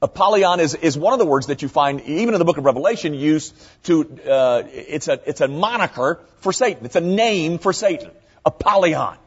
Apollyon 0.01 0.59
is, 0.59 0.75
is 0.75 0.97
one 0.97 1.13
of 1.13 1.19
the 1.19 1.25
words 1.25 1.47
that 1.47 1.61
you 1.61 1.67
find 1.67 2.01
even 2.01 2.33
in 2.33 2.39
the 2.39 2.45
book 2.45 2.57
of 2.57 2.63
Revelation 2.63 3.13
used 3.13 3.55
to, 3.83 4.19
uh, 4.29 4.63
it's 4.71 5.07
a, 5.07 5.19
it's 5.25 5.41
a 5.41 5.47
moniker 5.47 6.19
for 6.37 6.53
Satan. 6.53 6.85
It's 6.85 6.95
a 6.95 7.01
name 7.01 7.57
for 7.57 7.73
Satan. 7.73 8.11
Apollyon. 8.45 9.17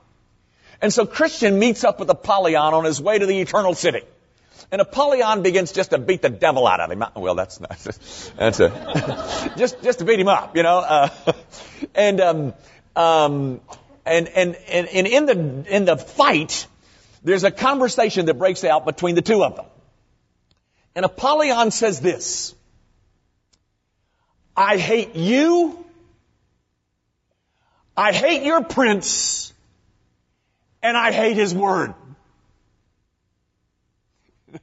And 0.81 0.93
so 0.93 1.07
Christian 1.07 1.59
meets 1.59 1.85
up 1.85 2.01
with 2.01 2.11
Apollyon 2.11 2.75
on 2.75 2.85
his 2.85 3.01
way 3.01 3.19
to 3.19 3.27
the 3.27 3.41
eternal 3.41 3.75
city. 3.75 4.03
And 4.71 4.81
Apollyon 4.81 5.43
begins 5.43 5.73
just 5.73 5.91
to 5.91 5.99
beat 5.99 6.23
the 6.23 6.31
devil 6.31 6.67
out 6.67 6.81
of 6.81 6.91
him. 6.91 7.05
Well, 7.15 7.35
that's 7.35 7.61
not, 7.61 7.71
that's 8.37 8.61
a, 8.61 9.53
just, 9.57 9.83
just 9.83 9.99
to 10.01 10.05
beat 10.05 10.19
him 10.19 10.29
up, 10.29 10.57
you 10.57 10.63
know. 10.63 10.79
Uh, 10.79 11.09
and, 11.95 12.21
um, 12.21 12.55
um, 12.97 13.61
and, 14.05 14.29
and, 14.29 14.57
and, 14.69 14.89
and 14.89 15.07
in 15.07 15.27
the, 15.27 15.75
in 15.75 15.85
the 15.85 15.97
fight, 15.97 16.67
there's 17.23 17.45
a 17.45 17.51
conversation 17.51 18.27
that 18.27 18.35
breaks 18.35 18.65
out 18.65 18.85
between 18.85 19.15
the 19.15 19.23
two 19.23 19.45
of 19.45 19.57
them. 19.57 19.67
And 20.95 21.05
Apollyon 21.05 21.71
says 21.71 22.01
this, 22.01 22.55
I 24.57 24.77
hate 24.77 25.17
you, 25.17 25.85
I 27.97 28.13
hate 28.13 28.43
your 28.43 28.65
prince, 28.65 29.53
and 30.83 30.97
I 30.97 31.13
hate 31.13 31.37
his 31.37 31.55
word. 31.55 31.95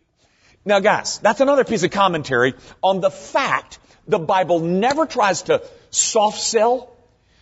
Now 0.66 0.82
guys, 0.82 1.20
that's 1.20 1.40
another 1.40 1.64
piece 1.64 1.84
of 1.84 1.92
commentary 1.92 2.54
on 2.84 3.00
the 3.00 3.10
fact 3.10 3.80
the 4.08 4.20
Bible 4.20 4.60
never 4.60 5.06
tries 5.06 5.44
to 5.44 5.64
soft 5.90 6.40
sell. 6.40 6.92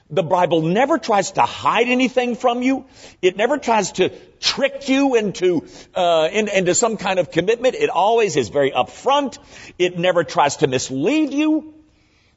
The 0.10 0.24
Bible 0.24 0.62
never 0.62 0.98
tries 0.98 1.32
to 1.32 1.42
hide 1.42 1.88
anything 1.88 2.36
from 2.36 2.62
you. 2.62 2.86
It 3.22 3.36
never 3.36 3.58
tries 3.58 3.94
to 3.94 4.10
trick 4.40 4.88
you 4.88 5.16
into 5.16 5.66
uh, 5.96 6.30
in, 6.32 6.48
into 6.48 6.76
some 6.76 6.96
kind 6.96 7.20
of 7.20 7.32
commitment. 7.32 7.76
It 7.76 7.90
always 7.90 8.38
is 8.38 8.50
very 8.50 8.72
upfront. 8.72 9.40
It 9.78 9.98
never 9.98 10.24
tries 10.24 10.58
to 10.58 10.68
mislead 10.68 11.34
you. 11.34 11.74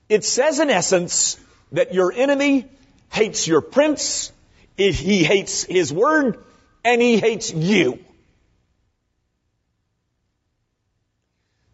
It 0.09 0.25
says 0.25 0.59
in 0.59 0.71
essence 0.71 1.38
that 1.73 1.95
your 1.95 2.12
enemy 2.12 2.66
hates 3.11 3.47
your 3.47 3.61
prince, 3.61 4.33
he 4.76 5.25
hates 5.25 5.64
his 5.64 5.93
word, 5.93 6.43
and 6.85 7.02
he 7.02 7.19
hates 7.19 7.52
you. 7.52 7.99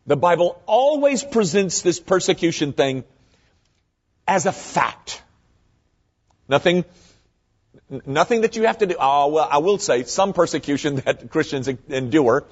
The 0.07 0.17
Bible 0.17 0.61
always 0.67 1.25
presents 1.25 1.83
this 1.83 1.99
persecution 1.99 2.73
thing 2.73 3.05
as 4.27 4.47
a 4.47 4.53
fact. 4.53 5.23
Nothing, 6.49 6.85
nothing 8.07 8.43
that 8.43 8.55
you 8.57 8.65
have 8.65 8.79
to 8.79 8.87
do. 8.87 8.95
Oh, 8.99 9.29
well, 9.29 9.49
I 9.51 9.59
will 9.59 9.79
say 9.79 10.05
some 10.05 10.33
persecution 10.33 10.97
that 11.05 11.31
Christians 11.31 11.69
endure 11.89 12.45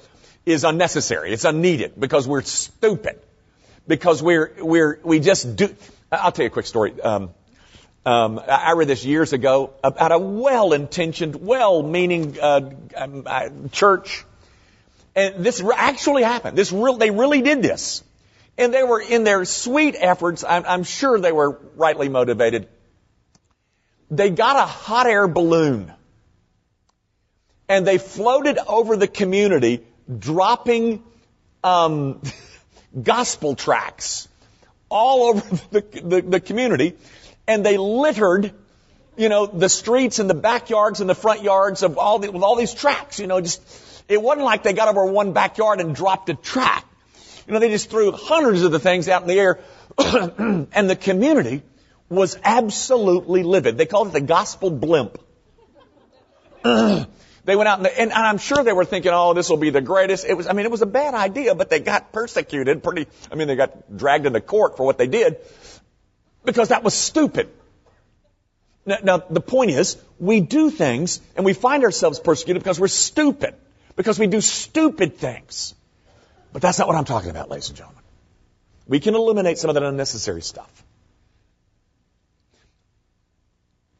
is 0.45 0.63
unnecessary. 0.63 1.31
It's 1.31 1.45
unneeded 1.45 1.99
because 1.99 2.27
we're 2.27 2.43
stupid. 2.43 3.19
Because 3.87 4.21
we're, 4.21 4.53
we're, 4.59 4.99
we 5.03 5.19
just 5.19 5.55
do. 5.55 5.73
I'll 6.11 6.31
tell 6.31 6.43
you 6.43 6.47
a 6.47 6.53
quick 6.53 6.65
story. 6.65 6.99
Um, 7.01 7.29
um, 8.05 8.39
I 8.47 8.73
read 8.73 8.87
this 8.87 9.03
years 9.03 9.33
ago 9.33 9.73
about 9.83 10.11
a 10.11 10.19
well-intentioned, 10.19 11.35
well-meaning 11.35 12.37
uh, 12.39 12.69
um, 12.95 13.23
uh, 13.25 13.49
church 13.71 14.25
and 15.15 15.45
this 15.45 15.63
actually 15.73 16.23
happened. 16.23 16.57
This 16.57 16.71
real, 16.71 16.97
they 16.97 17.09
really 17.09 17.41
did 17.41 17.61
this. 17.61 18.03
And 18.57 18.73
they 18.73 18.83
were 18.83 19.01
in 19.01 19.23
their 19.23 19.45
sweet 19.45 19.95
efforts, 19.97 20.43
I'm, 20.43 20.65
I'm 20.65 20.83
sure 20.83 21.19
they 21.19 21.31
were 21.31 21.59
rightly 21.75 22.09
motivated. 22.09 22.67
They 24.11 24.29
got 24.29 24.57
a 24.57 24.65
hot 24.65 25.07
air 25.07 25.27
balloon 25.27 25.91
and 27.67 27.87
they 27.87 27.97
floated 27.97 28.59
over 28.67 28.95
the 28.95 29.07
community 29.07 29.83
dropping 30.19 31.03
um, 31.63 32.21
gospel 33.01 33.55
tracts 33.55 34.27
all 34.89 35.23
over 35.23 35.41
the, 35.71 35.81
the, 35.81 36.21
the, 36.21 36.39
community 36.39 36.95
and 37.47 37.65
they 37.65 37.77
littered 37.77 38.53
you 39.17 39.29
know 39.29 39.45
the 39.45 39.69
streets 39.69 40.19
and 40.19 40.29
the 40.29 40.35
backyards 40.35 40.99
and 40.99 41.09
the 41.09 41.15
front 41.15 41.41
yards 41.41 41.83
of 41.83 41.97
all 41.97 42.19
the, 42.19 42.31
with 42.31 42.43
all 42.43 42.55
these 42.55 42.73
tracks, 42.73 43.19
you 43.19 43.27
know 43.27 43.41
just 43.41 43.61
it 44.07 44.21
wasn't 44.21 44.45
like 44.45 44.63
they 44.63 44.73
got 44.73 44.87
over 44.87 45.05
one 45.05 45.33
backyard 45.33 45.79
and 45.79 45.95
dropped 45.95 46.29
a 46.29 46.35
track. 46.35 46.85
You 47.47 47.53
know, 47.53 47.59
they 47.59 47.69
just 47.69 47.89
threw 47.89 48.11
hundreds 48.11 48.63
of 48.63 48.71
the 48.71 48.79
things 48.79 49.07
out 49.07 49.21
in 49.21 49.27
the 49.27 49.39
air, 49.39 49.59
and 49.97 50.89
the 50.89 50.95
community 50.95 51.63
was 52.09 52.37
absolutely 52.43 53.43
livid. 53.43 53.77
They 53.77 53.85
called 53.85 54.09
it 54.09 54.13
the 54.13 54.21
gospel 54.21 54.69
blimp. 54.69 55.19
they 56.63 57.55
went 57.55 57.67
out 57.67 57.79
and, 57.79 57.87
and, 57.87 58.11
I'm 58.11 58.39
sure 58.39 58.63
they 58.63 58.73
were 58.73 58.85
thinking, 58.85 59.11
oh, 59.13 59.33
this 59.35 59.49
will 59.49 59.57
be 59.57 59.69
the 59.69 59.81
greatest. 59.81 60.25
It 60.25 60.35
was, 60.35 60.47
I 60.47 60.53
mean, 60.53 60.65
it 60.65 60.71
was 60.71 60.81
a 60.81 60.87
bad 60.87 61.13
idea, 61.13 61.53
but 61.53 61.69
they 61.69 61.79
got 61.79 62.11
persecuted 62.11 62.83
pretty, 62.83 63.07
I 63.31 63.35
mean, 63.35 63.47
they 63.47 63.55
got 63.55 63.95
dragged 63.95 64.25
into 64.25 64.41
court 64.41 64.77
for 64.77 64.85
what 64.85 64.97
they 64.97 65.07
did 65.07 65.37
because 66.45 66.69
that 66.69 66.83
was 66.83 66.93
stupid. 66.93 67.49
Now, 68.85 68.97
now 69.03 69.17
the 69.17 69.41
point 69.41 69.71
is, 69.71 69.97
we 70.19 70.39
do 70.39 70.69
things 70.69 71.19
and 71.35 71.45
we 71.45 71.53
find 71.53 71.83
ourselves 71.83 72.19
persecuted 72.19 72.61
because 72.61 72.79
we're 72.79 72.87
stupid 72.87 73.55
because 73.95 74.19
we 74.19 74.27
do 74.27 74.41
stupid 74.41 75.17
things. 75.17 75.73
But 76.53 76.61
that's 76.61 76.79
not 76.79 76.87
what 76.87 76.95
I'm 76.95 77.05
talking 77.05 77.31
about, 77.31 77.49
ladies 77.49 77.69
and 77.69 77.77
gentlemen. 77.77 78.03
We 78.87 78.99
can 78.99 79.15
eliminate 79.15 79.57
some 79.57 79.69
of 79.69 79.73
that 79.73 79.83
unnecessary 79.83 80.41
stuff. 80.41 80.83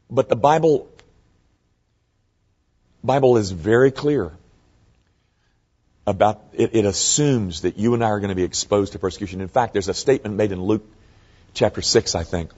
But 0.09 0.29
the 0.29 0.35
Bible, 0.35 0.87
Bible 3.03 3.37
is 3.37 3.51
very 3.51 3.91
clear 3.91 4.31
about 6.07 6.43
it, 6.53 6.75
it 6.75 6.85
assumes 6.85 7.61
that 7.61 7.77
you 7.77 7.95
and 7.95 8.03
I 8.03 8.09
are 8.09 8.19
going 8.19 8.29
to 8.29 8.35
be 8.35 8.43
exposed 8.43 8.93
to 8.93 8.99
persecution. 8.99 9.41
In 9.41 9.47
fact, 9.47 9.73
there's 9.73 9.89
a 9.89 9.93
statement 9.93 10.35
made 10.35 10.51
in 10.51 10.61
Luke 10.61 10.85
chapter 11.55 11.81
6, 11.81 12.13
I 12.13 12.23
think. 12.23 12.51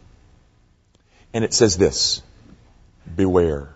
And 1.33 1.45
it 1.45 1.53
says 1.53 1.77
this. 1.77 2.21
Beware. 3.15 3.73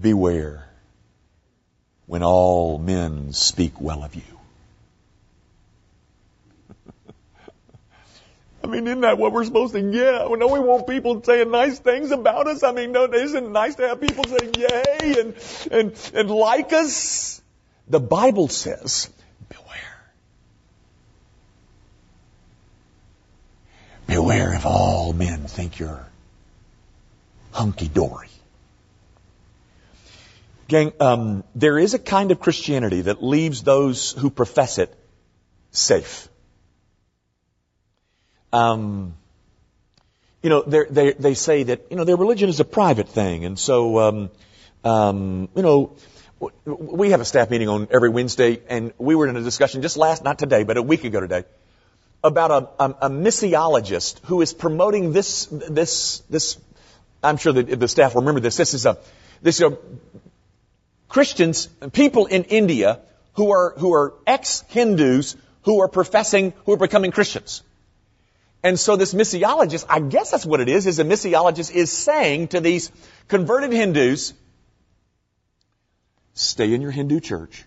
Beware 0.00 0.66
when 2.06 2.22
all 2.22 2.78
men 2.78 3.32
speak 3.32 3.80
well 3.80 4.02
of 4.02 4.14
you. 4.14 4.22
I 8.64 8.66
mean, 8.66 8.86
isn't 8.86 9.00
that 9.00 9.18
what 9.18 9.32
we're 9.32 9.44
supposed 9.44 9.74
to 9.74 9.82
get? 9.82 10.28
Well, 10.28 10.38
don't 10.38 10.52
we 10.52 10.60
want 10.60 10.86
people 10.86 11.22
saying 11.22 11.50
nice 11.50 11.78
things 11.78 12.10
about 12.10 12.46
us? 12.48 12.62
I 12.62 12.72
mean, 12.72 12.92
no, 12.92 13.04
isn't 13.04 13.44
it 13.44 13.50
nice 13.50 13.74
to 13.76 13.88
have 13.88 14.00
people 14.00 14.24
say 14.24 14.50
yay 14.56 15.20
and, 15.20 15.34
and, 15.70 16.10
and 16.14 16.30
like 16.30 16.72
us? 16.72 17.42
The 17.88 18.00
Bible 18.00 18.48
says, 18.48 19.10
beware. 19.48 20.02
Beware 24.06 24.54
if 24.54 24.66
all 24.66 25.12
men 25.12 25.44
think 25.44 25.78
you're 25.78 26.06
hunky 27.52 27.88
dory. 27.88 28.28
Gang, 30.68 30.92
um, 31.00 31.44
there 31.54 31.78
is 31.78 31.94
a 31.94 31.98
kind 31.98 32.30
of 32.30 32.40
Christianity 32.40 33.02
that 33.02 33.22
leaves 33.22 33.62
those 33.62 34.12
who 34.12 34.30
profess 34.30 34.78
it 34.78 34.94
safe. 35.70 36.28
Um, 38.52 39.14
you 40.42 40.50
know, 40.50 40.62
they 40.62 41.12
they 41.12 41.34
say 41.34 41.62
that 41.64 41.86
you 41.90 41.96
know 41.96 42.04
their 42.04 42.16
religion 42.16 42.48
is 42.48 42.60
a 42.60 42.64
private 42.64 43.08
thing, 43.08 43.44
and 43.44 43.58
so 43.58 43.98
um, 43.98 44.30
um, 44.84 45.48
you 45.54 45.62
know 45.62 45.96
we 46.64 47.10
have 47.10 47.20
a 47.20 47.24
staff 47.24 47.50
meeting 47.50 47.68
on 47.68 47.88
every 47.90 48.08
Wednesday, 48.08 48.60
and 48.68 48.92
we 48.98 49.14
were 49.14 49.28
in 49.28 49.36
a 49.36 49.42
discussion 49.42 49.82
just 49.82 49.96
last, 49.96 50.24
not 50.24 50.38
today, 50.38 50.64
but 50.64 50.76
a 50.76 50.82
week 50.82 51.04
ago 51.04 51.20
today, 51.20 51.44
about 52.24 52.50
a, 52.50 52.84
a, 52.84 52.90
a 53.02 53.10
missiologist 53.10 54.20
who 54.24 54.40
is 54.42 54.52
promoting 54.52 55.12
this 55.12 55.46
this 55.46 56.20
this. 56.30 56.58
I'm 57.22 57.36
sure 57.36 57.52
that 57.52 57.80
the 57.80 57.88
staff 57.88 58.14
will 58.14 58.22
remember 58.22 58.40
this. 58.40 58.56
This 58.56 58.74
is 58.74 58.86
a 58.86 58.98
this 59.42 59.60
is 59.60 59.72
a 59.72 59.78
Christians, 61.08 61.66
people 61.92 62.26
in 62.26 62.44
India 62.44 63.00
who 63.34 63.50
are 63.50 63.74
who 63.76 63.92
are 63.94 64.14
ex-Hindus 64.26 65.36
who 65.62 65.80
are 65.80 65.88
professing 65.88 66.52
who 66.64 66.72
are 66.72 66.76
becoming 66.76 67.10
Christians. 67.10 67.62
And 68.64 68.78
so 68.78 68.94
this 68.94 69.12
missiologist, 69.12 69.86
I 69.88 69.98
guess 69.98 70.30
that's 70.30 70.46
what 70.46 70.60
it 70.60 70.68
is, 70.68 70.86
is 70.86 71.00
a 71.00 71.04
missiologist 71.04 71.72
is 71.72 71.90
saying 71.90 72.48
to 72.48 72.60
these 72.60 72.92
converted 73.26 73.72
Hindus, 73.72 74.34
stay 76.34 76.72
in 76.72 76.80
your 76.80 76.92
Hindu 76.92 77.18
church 77.18 77.64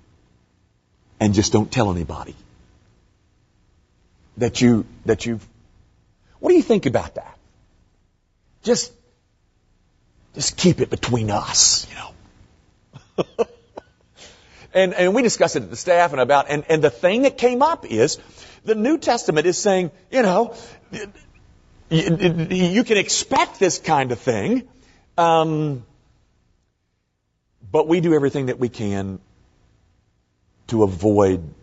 and 1.19 1.33
just 1.33 1.51
don't 1.51 1.69
tell 1.69 1.91
anybody 1.91 2.35
that 4.37 4.61
you, 4.61 4.85
that 5.05 5.25
you've, 5.25 5.45
what 6.39 6.49
do 6.49 6.55
you 6.55 6.63
think 6.63 6.85
about 6.85 7.15
that? 7.15 7.37
Just, 8.63 8.91
just 10.33 10.57
keep 10.57 10.81
it 10.81 10.89
between 10.89 11.31
us, 11.31 11.87
you 11.89 11.95
know. 11.95 13.25
and, 14.73 14.93
and 14.93 15.15
we 15.15 15.21
discussed 15.21 15.55
it 15.55 15.63
at 15.63 15.69
the 15.69 15.75
staff 15.75 16.11
and 16.11 16.19
about, 16.19 16.49
and, 16.49 16.65
and 16.69 16.83
the 16.83 16.89
thing 16.89 17.23
that 17.23 17.37
came 17.37 17.61
up 17.61 17.85
is, 17.85 18.19
the 18.65 18.75
New 18.75 18.97
Testament 18.97 19.45
is 19.45 19.57
saying, 19.57 19.91
you 20.11 20.23
know, 20.23 20.55
you, 21.89 22.83
can 22.83 22.97
expect 22.97 23.59
this 23.59 23.77
kind 23.79 24.11
of 24.11 24.19
thing, 24.19 24.67
um, 25.17 25.85
but 27.71 27.87
we 27.87 28.01
do 28.01 28.13
everything 28.13 28.47
that 28.47 28.59
we 28.59 28.69
can 28.69 29.19
to 30.67 30.83
avoid 30.83 31.53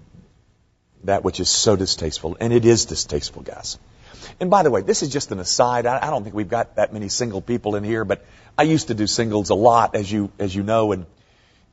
that 1.04 1.25
which 1.25 1.40
is 1.40 1.49
so 1.49 1.76
distasteful, 1.76 2.37
and 2.40 2.52
it 2.52 2.64
is 2.64 2.85
distasteful, 2.85 3.42
guys. 3.42 3.78
And 4.40 4.50
by 4.50 4.62
the 4.62 4.71
way, 4.71 4.82
this 4.82 5.02
is 5.02 5.09
just 5.11 5.32
an 5.32 5.38
aside. 5.38 5.87
I, 5.87 6.06
I 6.06 6.11
don't 6.11 6.23
think 6.23 6.35
we've 6.35 6.49
got 6.49 6.76
that 6.76 6.92
many 6.92 7.09
single 7.09 7.40
people 7.40 7.76
in 7.76 7.85
here, 7.85 8.04
but 8.04 8.25
I 8.56 8.62
used 8.62 8.88
to 8.88 8.94
do 8.94 9.06
singles 9.06 9.50
a 9.50 9.54
lot, 9.54 9.94
as 9.94 10.11
you 10.11 10.30
as 10.38 10.54
you 10.54 10.62
know, 10.62 10.92
and 10.92 11.06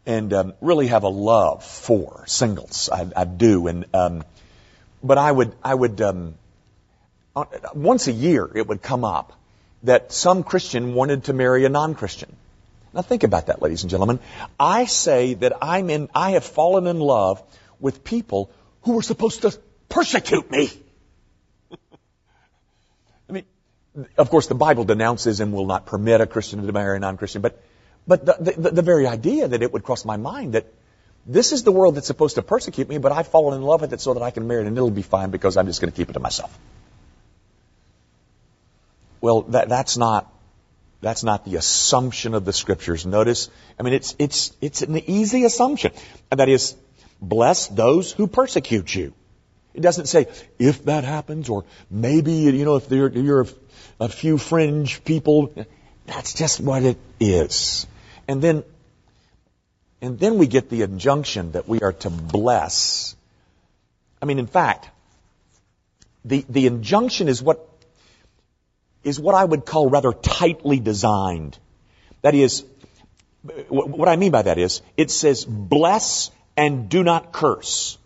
and 0.06 0.34
um, 0.34 0.54
really 0.62 0.88
have 0.88 1.04
a 1.04 1.10
love 1.10 1.64
for 1.64 2.24
singles. 2.28 2.90
I, 2.92 3.08
I 3.16 3.26
do, 3.26 3.68
and 3.68 3.86
um, 3.94 4.24
but 5.04 5.18
I 5.18 5.32
would, 5.32 5.54
I 5.64 5.74
would, 5.74 6.02
um, 6.02 6.36
uh, 7.36 7.46
once 7.74 8.08
a 8.08 8.12
year 8.12 8.50
it 8.54 8.68
would 8.68 8.82
come 8.82 9.06
up 9.06 9.34
that 9.84 10.12
some 10.12 10.44
Christian 10.44 10.94
wanted 10.94 11.26
to 11.26 11.34
marry 11.34 11.66
a 11.66 11.70
non-Christian. 11.70 12.36
Now 12.94 13.02
think 13.02 13.24
about 13.24 13.48
that, 13.48 13.62
ladies 13.62 13.84
and 13.84 13.92
gentlemen. 13.92 14.20
I 14.60 14.86
say 14.86 15.36
that 15.36 15.54
I'm 15.62 15.90
in, 15.90 16.10
I 16.14 16.32
have 16.32 16.44
fallen 16.44 16.88
in 16.88 17.00
love 17.00 17.42
with 17.80 18.04
people 18.04 18.52
who 18.90 18.96
were 18.96 19.04
supposed 19.04 19.44
to 19.44 19.56
persecute 19.88 20.50
me. 20.50 20.72
I 23.30 23.32
mean, 23.32 23.46
of 24.18 24.32
course 24.32 24.48
the 24.48 24.56
Bible 24.56 24.84
denounces 24.84 25.42
and 25.42 25.54
will 25.54 25.68
not 25.68 25.86
permit 25.86 26.22
a 26.22 26.26
Christian 26.26 26.66
to 26.66 26.74
marry 26.74 26.98
a 26.98 27.00
non-Christian, 27.00 27.44
but, 27.44 27.62
but 28.08 28.26
the, 28.26 28.54
the, 28.58 28.72
the 28.72 28.82
very 28.82 29.06
idea 29.06 29.48
that 29.48 29.62
it 29.62 29.72
would 29.72 29.84
cross 29.84 30.06
my 30.06 30.18
mind 30.18 30.54
that 30.54 30.66
this 31.28 31.52
is 31.52 31.62
the 31.62 31.72
world 31.72 31.94
that's 31.96 32.08
supposed 32.08 32.36
to 32.36 32.42
persecute 32.42 32.90
me, 32.90 32.98
but 32.98 33.12
I've 33.12 33.28
fallen 33.28 33.60
in 33.60 33.62
love 33.62 33.82
with 33.82 33.94
it 33.94 34.02
so 34.02 34.16
that 34.16 34.24
I 34.24 34.32
can 34.32 34.48
marry 34.48 34.64
it 34.64 34.68
and 34.68 34.76
it'll 34.76 34.90
be 34.90 35.04
fine 35.04 35.30
because 35.30 35.56
I'm 35.56 35.68
just 35.68 35.82
going 35.82 35.92
to 35.92 35.96
keep 35.96 36.10
it 36.10 36.14
to 36.14 36.20
myself. 36.20 36.58
Well, 39.22 39.44
that, 39.54 39.70
that's 39.70 39.98
not, 39.98 40.34
that's 41.02 41.24
not 41.24 41.46
the 41.46 41.58
assumption 41.58 42.34
of 42.34 42.44
the 42.44 42.54
scriptures. 42.54 43.06
Notice, 43.06 43.50
I 43.80 43.84
mean, 43.84 43.94
it's, 43.94 44.16
it's, 44.18 44.52
it's 44.62 44.82
an 44.82 44.98
easy 44.98 45.46
assumption. 45.46 45.92
And 46.32 46.40
that 46.40 46.50
is, 46.50 46.76
bless 47.22 47.68
those 47.68 48.12
who 48.12 48.28
persecute 48.28 48.94
you. 48.94 49.14
It 49.74 49.82
doesn't 49.82 50.08
say, 50.08 50.28
if 50.58 50.86
that 50.86 51.04
happens, 51.04 51.50
or 51.50 51.66
maybe, 51.90 52.34
you 52.34 52.66
know, 52.66 52.78
if 52.78 52.92
you're, 52.92 53.46
a 54.00 54.10
few 54.10 54.38
fringe 54.38 55.04
people. 55.04 55.54
That's 56.06 56.34
just 56.34 56.60
what 56.60 56.84
it 56.84 56.98
is. 57.20 57.86
And 58.28 58.42
then 58.42 58.64
and 60.02 60.18
then 60.18 60.38
we 60.38 60.48
get 60.48 60.70
the 60.70 60.84
injunction 60.84 61.52
that 61.54 61.68
we 61.68 61.82
are 61.82 61.92
to 61.92 62.10
bless. 62.10 63.16
I 64.22 64.26
mean, 64.26 64.40
in 64.40 64.48
fact, 64.48 64.90
the, 66.24 66.46
the 66.48 66.68
injunction 66.68 67.28
is 67.28 67.44
what, 67.44 67.68
is 69.04 69.20
what 69.20 69.36
I 69.36 69.44
would 69.44 69.66
call 69.66 69.90
rather 69.90 70.14
tightly 70.14 70.80
designed. 70.80 71.58
That 72.22 72.34
is, 72.34 72.64
what 73.68 74.08
I 74.08 74.16
mean 74.16 74.32
by 74.32 74.44
that 74.44 74.58
is, 74.58 74.82
it 74.96 75.12
says 75.12 75.44
bless 75.44 76.32
and 76.60 76.90
do 76.90 77.04
not 77.06 77.32
curse. 77.32 77.98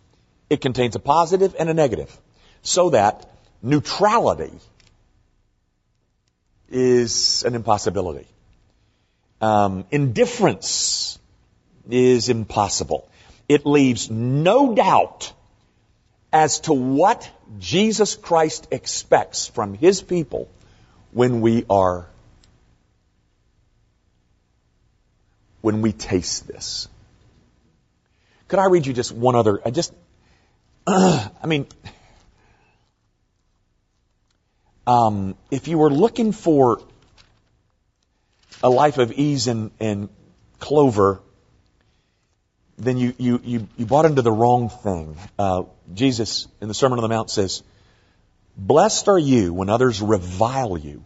It 0.48 0.60
contains 0.60 0.94
a 0.94 1.00
positive 1.00 1.56
and 1.58 1.68
a 1.68 1.74
negative. 1.74 2.16
So 2.62 2.90
that 2.90 3.28
neutrality 3.62 4.52
is 6.70 7.42
an 7.44 7.56
impossibility. 7.56 8.28
Um, 9.40 9.84
indifference 9.90 11.18
is 11.90 12.28
impossible. 12.28 13.08
It 13.48 13.66
leaves 13.66 14.08
no 14.08 14.76
doubt 14.76 15.32
as 16.32 16.60
to 16.60 16.74
what 16.74 17.28
Jesus 17.58 18.14
Christ 18.14 18.68
expects 18.70 19.48
from 19.48 19.74
His 19.74 20.00
people 20.00 20.48
when 21.10 21.40
we 21.40 21.64
are, 21.68 22.06
when 25.60 25.82
we 25.82 25.92
taste 25.92 26.46
this. 26.46 26.88
Could 28.48 28.58
I 28.58 28.66
read 28.66 28.86
you 28.86 28.92
just 28.92 29.12
one 29.12 29.34
other, 29.34 29.60
I 29.64 29.70
just, 29.70 29.92
uh, 30.86 31.28
I 31.42 31.46
mean, 31.46 31.66
um, 34.86 35.36
if 35.50 35.68
you 35.68 35.78
were 35.78 35.90
looking 35.90 36.32
for 36.32 36.82
a 38.62 38.68
life 38.68 38.98
of 38.98 39.12
ease 39.12 39.46
and, 39.46 39.70
and 39.80 40.08
clover, 40.58 41.20
then 42.76 42.98
you, 42.98 43.14
you, 43.18 43.40
you, 43.44 43.68
you 43.76 43.86
bought 43.86 44.04
into 44.04 44.22
the 44.22 44.32
wrong 44.32 44.68
thing. 44.68 45.16
Uh, 45.38 45.64
Jesus 45.92 46.48
in 46.60 46.68
the 46.68 46.74
Sermon 46.74 46.98
on 46.98 47.02
the 47.02 47.08
Mount 47.08 47.30
says, 47.30 47.62
Blessed 48.56 49.08
are 49.08 49.18
you 49.18 49.52
when 49.52 49.68
others 49.68 50.00
revile 50.00 50.78
you 50.78 51.04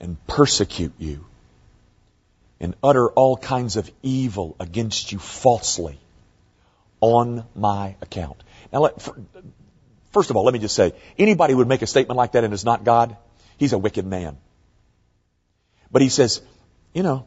and 0.00 0.16
persecute 0.26 0.92
you 0.98 1.24
and 2.60 2.74
utter 2.82 3.10
all 3.10 3.36
kinds 3.36 3.76
of 3.76 3.90
evil 4.02 4.56
against 4.58 5.12
you 5.12 5.18
falsely 5.18 5.98
on 7.00 7.44
my 7.54 7.96
account. 8.00 8.42
Now, 8.72 8.80
let, 8.80 9.02
first 10.12 10.30
of 10.30 10.36
all, 10.36 10.44
let 10.44 10.54
me 10.54 10.60
just 10.60 10.74
say, 10.74 10.92
anybody 11.18 11.54
would 11.54 11.68
make 11.68 11.82
a 11.82 11.86
statement 11.86 12.16
like 12.16 12.32
that 12.32 12.44
and 12.44 12.54
is 12.54 12.64
not 12.64 12.84
God, 12.84 13.16
he's 13.58 13.72
a 13.72 13.78
wicked 13.78 14.06
man. 14.06 14.38
But 15.90 16.02
he 16.02 16.08
says, 16.08 16.40
you 16.94 17.02
know, 17.02 17.26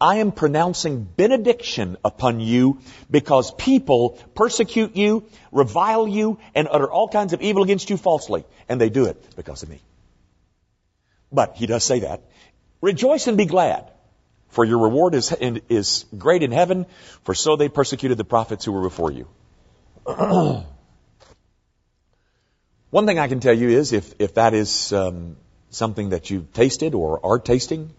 I 0.00 0.16
am 0.16 0.32
pronouncing 0.32 1.04
benediction 1.04 1.96
upon 2.04 2.40
you 2.40 2.80
because 3.10 3.50
people 3.52 4.18
persecute 4.34 4.94
you, 4.94 5.24
revile 5.52 6.06
you, 6.06 6.38
and 6.54 6.68
utter 6.70 6.90
all 6.90 7.08
kinds 7.08 7.32
of 7.32 7.40
evil 7.40 7.62
against 7.62 7.88
you 7.88 7.96
falsely. 7.96 8.44
And 8.68 8.78
they 8.80 8.90
do 8.90 9.06
it 9.06 9.36
because 9.36 9.62
of 9.62 9.70
me. 9.70 9.80
But 11.32 11.56
he 11.56 11.66
does 11.66 11.82
say 11.82 12.00
that. 12.00 12.20
Rejoice 12.82 13.26
and 13.26 13.38
be 13.38 13.46
glad, 13.46 13.90
for 14.56 14.64
your 14.64 14.78
reward 14.78 15.14
is, 15.14 15.32
is 15.68 16.06
great 16.16 16.42
in 16.42 16.50
heaven, 16.50 16.86
for 17.24 17.34
so 17.34 17.56
they 17.56 17.68
persecuted 17.68 18.16
the 18.16 18.24
prophets 18.24 18.64
who 18.64 18.72
were 18.72 18.80
before 18.80 19.10
you. 19.12 19.28
One 22.90 23.04
thing 23.04 23.18
I 23.18 23.28
can 23.28 23.40
tell 23.40 23.52
you 23.52 23.68
is 23.68 23.92
if, 23.92 24.14
if 24.18 24.32
that 24.36 24.54
is 24.54 24.94
um, 24.94 25.36
something 25.68 26.08
that 26.08 26.30
you've 26.30 26.54
tasted 26.54 26.94
or 26.94 27.20
are 27.22 27.38
tasting, 27.38 27.90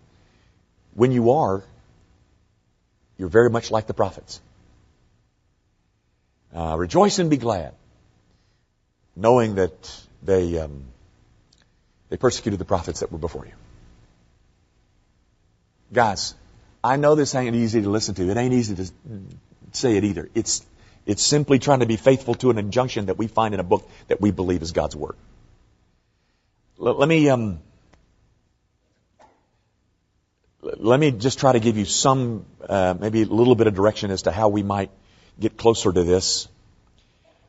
when 0.95 1.11
you 1.11 1.33
are, 1.33 1.63
you're 3.19 3.29
very 3.29 3.51
much 3.51 3.69
like 3.69 3.85
the 3.85 3.93
prophets. 3.93 4.41
Uh, 6.55 6.75
rejoice 6.75 7.19
and 7.19 7.29
be 7.29 7.37
glad, 7.37 7.75
knowing 9.15 9.55
that 9.55 9.91
they 10.23 10.57
um, 10.57 10.85
they 12.09 12.17
persecuted 12.17 12.59
the 12.59 12.65
prophets 12.65 13.01
that 13.01 13.11
were 13.11 13.19
before 13.19 13.45
you. 13.45 13.53
Guys, 15.93 16.33
I 16.88 16.95
know 16.95 17.15
this 17.15 17.36
ain't 17.36 17.56
easy 17.56 17.82
to 17.82 17.89
listen 17.89 18.15
to. 18.15 18.30
It 18.30 18.38
ain't 18.38 18.54
easy 18.54 18.76
to 18.76 18.91
say 19.73 19.97
it 19.97 20.04
either. 20.04 20.30
It's 20.34 20.65
it's 21.06 21.23
simply 21.23 21.60
trying 21.60 21.80
to 21.82 21.86
be 21.86 21.97
faithful 21.97 22.36
to 22.36 22.50
an 22.50 22.58
injunction 22.58 23.08
that 23.08 23.17
we 23.17 23.28
find 23.28 23.54
in 23.54 23.60
a 23.60 23.63
book 23.63 23.89
that 24.08 24.21
we 24.21 24.32
believe 24.32 24.62
is 24.62 24.71
God's 24.71 24.95
word. 24.95 25.15
L- 26.80 26.95
let 26.95 27.10
me 27.10 27.30
um, 27.30 27.60
let 30.62 31.00
me 31.00 31.12
just 31.12 31.39
try 31.39 31.52
to 31.54 31.60
give 31.60 31.78
you 31.78 31.86
some, 31.86 32.45
uh, 32.67 32.95
maybe 33.00 33.21
a 33.21 33.26
little 33.26 33.56
bit 33.56 33.67
of 33.67 33.76
direction 33.76 34.12
as 34.12 34.23
to 34.23 34.32
how 34.32 34.50
we 34.50 34.63
might 34.63 34.91
get 35.39 35.58
closer 35.58 35.91
to 35.91 36.04
this, 36.04 36.47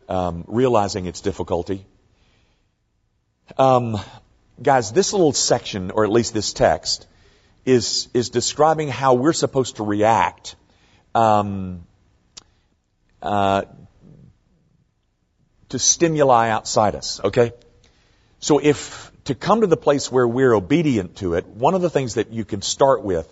um, 0.08 0.44
realizing 0.46 1.06
its 1.06 1.20
difficulty. 1.20 1.84
Um, 3.56 3.98
guys, 4.62 4.92
this 4.92 5.12
little 5.12 5.32
section, 5.32 5.90
or 5.90 6.04
at 6.04 6.10
least 6.10 6.34
this 6.34 6.52
text, 6.52 7.06
is 7.68 8.08
is 8.14 8.30
describing 8.30 8.88
how 8.88 9.14
we're 9.14 9.34
supposed 9.34 9.76
to 9.76 9.84
react 9.84 10.56
um, 11.14 11.84
uh, 13.22 13.62
to 15.68 15.78
stimuli 15.78 16.48
outside 16.48 16.94
us. 16.94 17.20
Okay, 17.22 17.52
so 18.40 18.58
if 18.58 19.12
to 19.24 19.34
come 19.34 19.60
to 19.60 19.66
the 19.66 19.76
place 19.76 20.10
where 20.10 20.26
we're 20.26 20.54
obedient 20.54 21.16
to 21.16 21.34
it, 21.34 21.46
one 21.46 21.74
of 21.74 21.82
the 21.82 21.90
things 21.90 22.14
that 22.14 22.32
you 22.32 22.46
can 22.46 22.62
start 22.62 23.02
with 23.02 23.30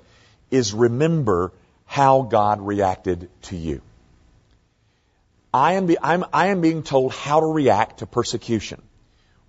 is 0.51 0.75
remember 0.75 1.53
how 1.87 2.23
God 2.23 2.61
reacted 2.61 3.31
to 3.43 3.57
you. 3.57 3.81
I 5.55 5.75
am, 5.75 5.87
be, 5.87 5.97
I'm, 6.03 6.25
I 6.35 6.49
am 6.49 6.61
being 6.61 6.83
told 6.83 7.13
how 7.15 7.41
to 7.41 7.47
react 7.47 8.01
to 8.01 8.07
persecution. 8.07 8.83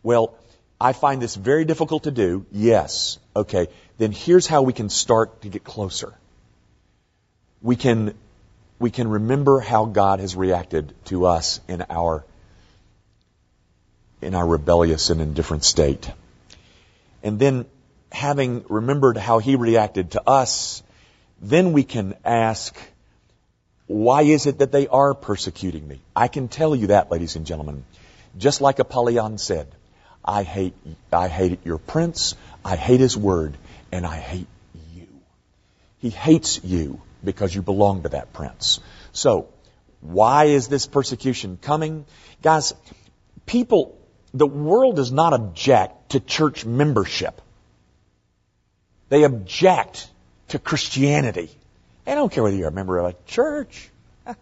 Well, 0.04 0.36
I 0.80 0.94
find 0.94 1.22
this 1.22 1.36
very 1.36 1.66
difficult 1.66 2.04
to 2.04 2.12
do. 2.12 2.46
Yes. 2.52 3.18
Okay. 3.36 3.68
Then 3.98 4.12
here's 4.12 4.48
how 4.48 4.62
we 4.62 4.74
can 4.74 4.90
start 4.90 5.42
to 5.42 5.50
get 5.50 5.64
closer. 5.64 6.14
We 7.62 7.76
can, 7.76 8.14
we 8.80 8.92
can 8.92 9.08
remember 9.08 9.60
how 9.60 9.86
God 9.86 10.20
has 10.20 10.36
reacted 10.36 10.94
to 11.06 11.26
us 11.26 11.60
in 11.68 11.84
our, 11.90 12.24
in 14.22 14.36
our 14.36 14.48
rebellious 14.48 15.10
and 15.10 15.20
indifferent 15.20 15.64
state. 15.64 16.12
And 17.24 17.40
then 17.40 17.66
having 18.12 18.64
remembered 18.70 19.18
how 19.18 19.40
he 19.40 19.56
reacted 19.56 20.12
to 20.12 20.30
us, 20.30 20.84
then 21.42 21.74
we 21.74 21.84
can 21.84 22.16
ask, 22.24 22.76
why 23.88 24.24
is 24.24 24.46
it 24.46 24.60
that 24.60 24.72
they 24.72 24.88
are 24.88 25.14
persecuting 25.14 25.88
me? 25.88 26.02
I 26.16 26.28
can 26.28 26.48
tell 26.48 26.76
you 26.76 26.88
that, 26.88 27.10
ladies 27.12 27.36
and 27.36 27.46
gentlemen. 27.46 27.84
Just 28.38 28.62
like 28.62 28.80
Apollyon 28.80 29.38
said, 29.40 29.68
I 30.24 30.44
hate, 30.44 30.74
I 31.12 31.28
hate 31.28 31.66
your 31.66 31.78
prince, 31.78 32.36
I 32.64 32.76
hate 32.76 33.00
his 33.00 33.16
word, 33.16 33.58
and 33.92 34.06
I 34.06 34.18
hate 34.18 34.48
you. 34.96 35.08
He 36.00 36.10
hates 36.10 36.64
you 36.64 37.02
because 37.24 37.54
you 37.54 37.62
belong 37.62 38.04
to 38.04 38.10
that 38.10 38.34
prince. 38.34 38.80
So, 39.12 39.50
why 40.02 40.46
is 40.46 40.68
this 40.68 40.86
persecution 40.86 41.58
coming? 41.62 42.06
Guys, 42.42 42.74
people, 43.46 43.98
the 44.34 44.46
world 44.46 44.96
does 44.96 45.12
not 45.12 45.34
object 45.34 46.12
to 46.12 46.20
church 46.20 46.66
membership. 46.66 47.42
They 49.10 49.24
object 49.24 50.08
to 50.50 50.60
Christianity. 50.60 51.50
They 52.06 52.14
don't 52.14 52.32
care 52.32 52.44
whether 52.44 52.56
you're 52.56 52.70
a 52.70 52.72
member 52.72 53.00
of 53.00 53.06
a 53.08 53.16
church. 53.26 53.90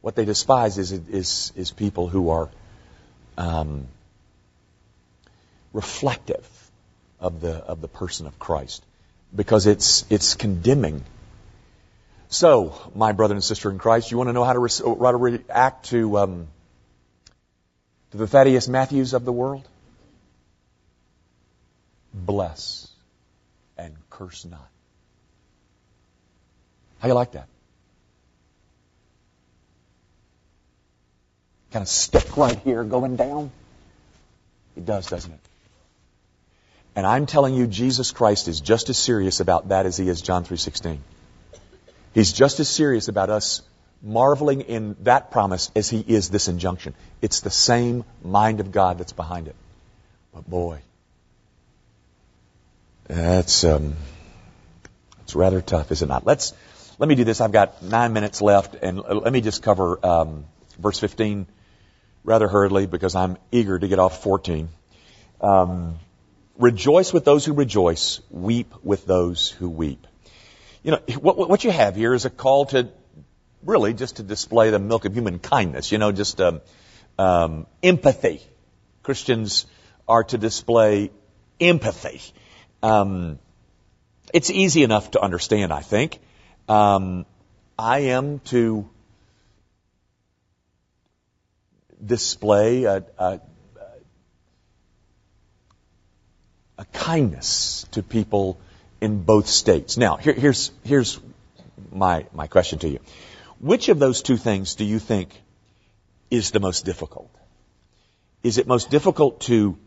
what 0.00 0.14
they 0.14 0.24
despise 0.24 0.78
is, 0.78 0.92
is, 0.92 1.52
is 1.56 1.70
people 1.70 2.08
who 2.08 2.30
are 2.30 2.50
um, 3.38 3.86
reflective 5.72 6.46
of 7.22 7.40
the, 7.40 7.54
of 7.54 7.80
the 7.80 7.88
person 7.88 8.26
of 8.26 8.38
Christ 8.38 8.84
because 9.34 9.66
it's, 9.66 10.04
it's 10.10 10.34
condemning. 10.34 11.02
So, 12.28 12.74
my 12.94 13.12
brother 13.12 13.34
and 13.34 13.44
sister 13.44 13.70
in 13.70 13.78
Christ, 13.78 14.10
you 14.10 14.18
want 14.18 14.28
to 14.28 14.32
know 14.32 14.44
how 14.44 14.52
to, 14.52 14.58
re- 14.58 14.70
how 14.84 15.10
to 15.12 15.16
react 15.16 15.86
to, 15.90 16.18
um, 16.18 16.48
to 18.10 18.16
the 18.18 18.26
Thaddeus 18.26 18.68
Matthews 18.68 19.14
of 19.14 19.24
the 19.24 19.32
world? 19.32 19.66
Bless 22.12 22.88
and 23.78 23.94
curse 24.10 24.44
not. 24.44 24.68
How 26.98 27.08
you 27.08 27.14
like 27.14 27.32
that? 27.32 27.48
Kind 31.70 31.82
of 31.82 31.88
stick 31.88 32.36
right 32.36 32.58
here 32.58 32.84
going 32.84 33.16
down. 33.16 33.50
It 34.76 34.84
does, 34.84 35.06
doesn't 35.06 35.32
it? 35.32 35.40
And 36.94 37.06
I'm 37.06 37.26
telling 37.26 37.54
you, 37.54 37.66
Jesus 37.66 38.10
Christ 38.10 38.48
is 38.48 38.60
just 38.60 38.90
as 38.90 38.98
serious 38.98 39.40
about 39.40 39.68
that 39.68 39.86
as 39.86 39.96
he 39.96 40.08
is 40.08 40.20
John 40.20 40.44
3.16. 40.44 40.98
He's 42.12 42.32
just 42.32 42.60
as 42.60 42.68
serious 42.68 43.08
about 43.08 43.30
us 43.30 43.62
marveling 44.02 44.62
in 44.62 44.96
that 45.02 45.30
promise 45.30 45.70
as 45.74 45.88
he 45.88 46.00
is 46.00 46.28
this 46.28 46.48
injunction. 46.48 46.94
It's 47.22 47.40
the 47.40 47.50
same 47.50 48.04
mind 48.22 48.60
of 48.60 48.72
God 48.72 48.98
that's 48.98 49.12
behind 49.12 49.48
it. 49.48 49.56
But 50.34 50.48
boy, 50.48 50.80
that's 53.06 53.64
um, 53.64 53.94
it's 55.22 55.34
rather 55.34 55.60
tough, 55.60 55.92
is 55.92 56.02
it 56.02 56.06
not? 56.06 56.26
Let's 56.26 56.52
let 56.98 57.08
me 57.08 57.14
do 57.14 57.24
this. 57.24 57.40
I've 57.40 57.52
got 57.52 57.82
nine 57.82 58.12
minutes 58.12 58.42
left, 58.42 58.74
and 58.74 58.98
let 59.00 59.32
me 59.32 59.40
just 59.40 59.62
cover 59.62 60.04
um, 60.04 60.44
verse 60.78 60.98
15 60.98 61.46
rather 62.24 62.48
hurriedly 62.48 62.86
because 62.86 63.14
I'm 63.14 63.36
eager 63.50 63.78
to 63.78 63.88
get 63.88 63.98
off 63.98 64.22
14. 64.22 64.68
Um, 65.40 65.98
Rejoice 66.58 67.12
with 67.12 67.24
those 67.24 67.44
who 67.44 67.54
rejoice. 67.54 68.20
Weep 68.30 68.72
with 68.82 69.06
those 69.06 69.50
who 69.50 69.68
weep. 69.68 70.06
You 70.82 70.92
know, 70.92 70.98
what, 71.20 71.36
what 71.48 71.64
you 71.64 71.70
have 71.70 71.96
here 71.96 72.12
is 72.14 72.24
a 72.24 72.30
call 72.30 72.66
to 72.66 72.88
really 73.64 73.94
just 73.94 74.16
to 74.16 74.22
display 74.22 74.70
the 74.70 74.78
milk 74.78 75.04
of 75.04 75.14
human 75.14 75.38
kindness. 75.38 75.92
You 75.92 75.98
know, 75.98 76.12
just 76.12 76.40
um, 76.40 76.60
um, 77.18 77.66
empathy. 77.82 78.42
Christians 79.02 79.66
are 80.08 80.24
to 80.24 80.38
display 80.38 81.10
empathy. 81.60 82.20
Um, 82.82 83.38
it's 84.34 84.50
easy 84.50 84.82
enough 84.82 85.12
to 85.12 85.20
understand, 85.20 85.72
I 85.72 85.80
think. 85.80 86.18
Um, 86.68 87.26
I 87.78 87.98
am 88.16 88.40
to 88.46 88.88
display 92.04 92.84
a, 92.84 93.04
a, 93.18 93.40
a 96.78 96.84
kindness 96.86 97.86
to 97.92 98.02
people 98.02 98.58
in 99.00 99.22
both 99.22 99.46
states. 99.46 99.96
Now, 99.96 100.16
here, 100.16 100.32
here's, 100.32 100.70
here's 100.84 101.20
my, 101.90 102.26
my 102.32 102.46
question 102.46 102.78
to 102.80 102.88
you. 102.88 103.00
Which 103.60 103.88
of 103.88 103.98
those 103.98 104.22
two 104.22 104.36
things 104.36 104.74
do 104.74 104.84
you 104.84 104.98
think 104.98 105.40
is 106.30 106.50
the 106.50 106.60
most 106.60 106.84
difficult? 106.84 107.30
Is 108.42 108.58
it 108.58 108.66
most 108.66 108.90
difficult 108.90 109.40
to 109.42 109.78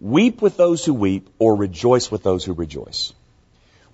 weep 0.00 0.42
with 0.42 0.56
those 0.56 0.84
who 0.84 0.94
weep 0.94 1.28
or 1.38 1.54
rejoice 1.54 2.10
with 2.10 2.22
those 2.22 2.44
who 2.44 2.52
rejoice? 2.52 3.12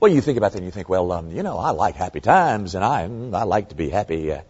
Well, 0.01 0.13
you 0.13 0.21
think 0.21 0.39
about 0.39 0.53
that 0.53 0.59
and 0.59 0.67
you 0.67 0.71
think, 0.71 0.89
well, 0.89 1.11
um, 1.13 1.31
you 1.31 1.43
know, 1.43 1.59
I 1.59 1.71
like 1.71 1.97
happy 1.97 2.21
times 2.21 2.75
and 2.75 2.85
I, 2.85 3.03
I 3.03 3.45
like 3.45 3.71
to 3.71 3.75
be 3.75 3.89
happy. 3.89 4.33
Uh, 4.33 4.43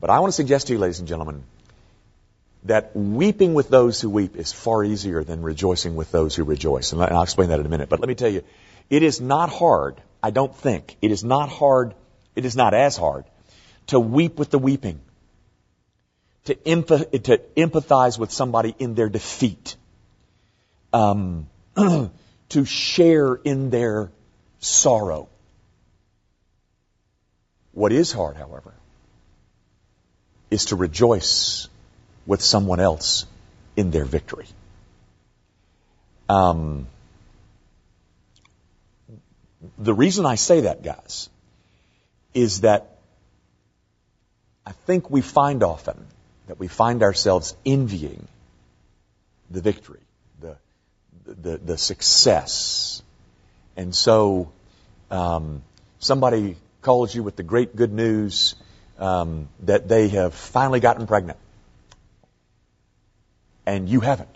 but 0.00 0.10
I 0.10 0.20
want 0.20 0.32
to 0.32 0.36
suggest 0.36 0.66
to 0.68 0.74
you, 0.74 0.78
ladies 0.78 0.98
and 0.98 1.08
gentlemen, 1.08 1.44
that 2.64 2.94
weeping 2.94 3.54
with 3.54 3.68
those 3.68 4.00
who 4.00 4.10
weep 4.10 4.36
is 4.36 4.52
far 4.52 4.84
easier 4.84 5.24
than 5.24 5.42
rejoicing 5.42 5.94
with 5.94 6.10
those 6.10 6.34
who 6.34 6.44
rejoice. 6.44 6.92
And 6.92 7.02
I'll 7.02 7.22
explain 7.22 7.50
that 7.50 7.60
in 7.60 7.66
a 7.66 7.68
minute. 7.68 7.88
But 7.88 8.00
let 8.00 8.08
me 8.08 8.14
tell 8.14 8.28
you, 8.28 8.42
it 8.90 9.02
is 9.02 9.20
not 9.20 9.50
hard, 9.50 10.00
I 10.22 10.30
don't 10.30 10.54
think, 10.54 10.96
it 11.00 11.10
is 11.10 11.22
not 11.22 11.48
hard, 11.48 11.94
it 12.34 12.44
is 12.44 12.56
not 12.56 12.74
as 12.74 12.96
hard 12.96 13.24
to 13.88 14.00
weep 14.00 14.38
with 14.38 14.50
the 14.50 14.58
weeping, 14.58 15.00
to, 16.44 16.54
to 16.54 17.38
empathize 17.56 18.18
with 18.18 18.30
somebody 18.30 18.74
in 18.78 18.94
their 18.94 19.08
defeat, 19.08 19.76
um, 20.92 21.48
to 21.76 22.64
share 22.64 23.34
in 23.34 23.70
their 23.70 24.10
sorrow. 24.60 25.28
What 27.72 27.92
is 27.92 28.12
hard, 28.12 28.36
however, 28.36 28.74
is 30.50 30.66
to 30.66 30.76
rejoice 30.76 31.68
with 32.28 32.42
someone 32.42 32.78
else 32.78 33.24
in 33.74 33.90
their 33.90 34.04
victory. 34.04 34.46
Um, 36.28 36.86
the 39.78 39.94
reason 39.94 40.26
I 40.26 40.34
say 40.34 40.60
that, 40.60 40.82
guys, 40.82 41.30
is 42.34 42.60
that 42.60 42.98
I 44.66 44.72
think 44.72 45.10
we 45.10 45.22
find 45.22 45.62
often 45.62 46.06
that 46.48 46.60
we 46.60 46.68
find 46.68 47.02
ourselves 47.02 47.56
envying 47.64 48.28
the 49.50 49.62
victory, 49.62 50.00
the, 50.40 50.56
the, 51.24 51.56
the 51.56 51.78
success. 51.78 53.02
And 53.74 53.94
so, 53.94 54.52
um, 55.10 55.62
somebody 55.98 56.56
calls 56.82 57.14
you 57.14 57.22
with 57.22 57.36
the 57.36 57.42
great 57.42 57.74
good 57.74 57.92
news 57.92 58.54
um, 58.98 59.48
that 59.60 59.88
they 59.88 60.08
have 60.08 60.34
finally 60.34 60.80
gotten 60.80 61.06
pregnant, 61.06 61.38
and 63.68 63.88
you 63.88 64.00
haven't. 64.00 64.34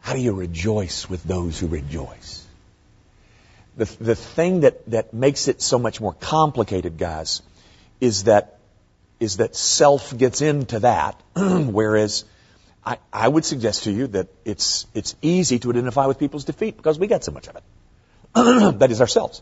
How 0.00 0.12
do 0.12 0.20
you 0.20 0.32
rejoice 0.32 1.08
with 1.08 1.24
those 1.24 1.58
who 1.58 1.68
rejoice? 1.68 2.44
The, 3.78 3.86
the 3.98 4.14
thing 4.14 4.60
that, 4.60 4.84
that 4.90 5.14
makes 5.14 5.48
it 5.48 5.62
so 5.62 5.78
much 5.78 6.00
more 6.02 6.12
complicated, 6.12 6.98
guys, 6.98 7.40
is 7.98 8.24
that, 8.24 8.58
is 9.20 9.38
that 9.38 9.56
self 9.56 10.14
gets 10.14 10.42
into 10.42 10.80
that, 10.80 11.18
whereas 11.34 12.24
I, 12.84 12.98
I 13.10 13.26
would 13.26 13.46
suggest 13.46 13.84
to 13.84 13.92
you 13.92 14.08
that 14.08 14.28
it's, 14.44 14.86
it's 14.92 15.14
easy 15.22 15.58
to 15.60 15.70
identify 15.70 16.06
with 16.06 16.18
people's 16.18 16.44
defeat 16.44 16.76
because 16.76 16.98
we 16.98 17.06
got 17.06 17.24
so 17.24 17.32
much 17.32 17.48
of 17.48 17.56
it. 17.56 17.64
that 18.80 18.90
is 18.90 19.00
ourselves. 19.00 19.40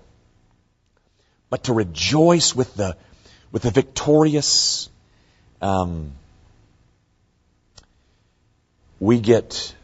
But 1.49 1.65
to 1.65 1.73
rejoice 1.73 2.55
with 2.55 2.75
the, 2.75 2.97
with 3.51 3.63
the 3.63 3.71
victorious, 3.73 4.90
um, 5.61 6.13
we 8.99 9.21
get 9.21 9.75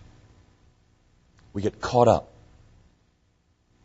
we 1.53 1.63
get 1.63 1.81
caught 1.81 2.09
up 2.09 2.29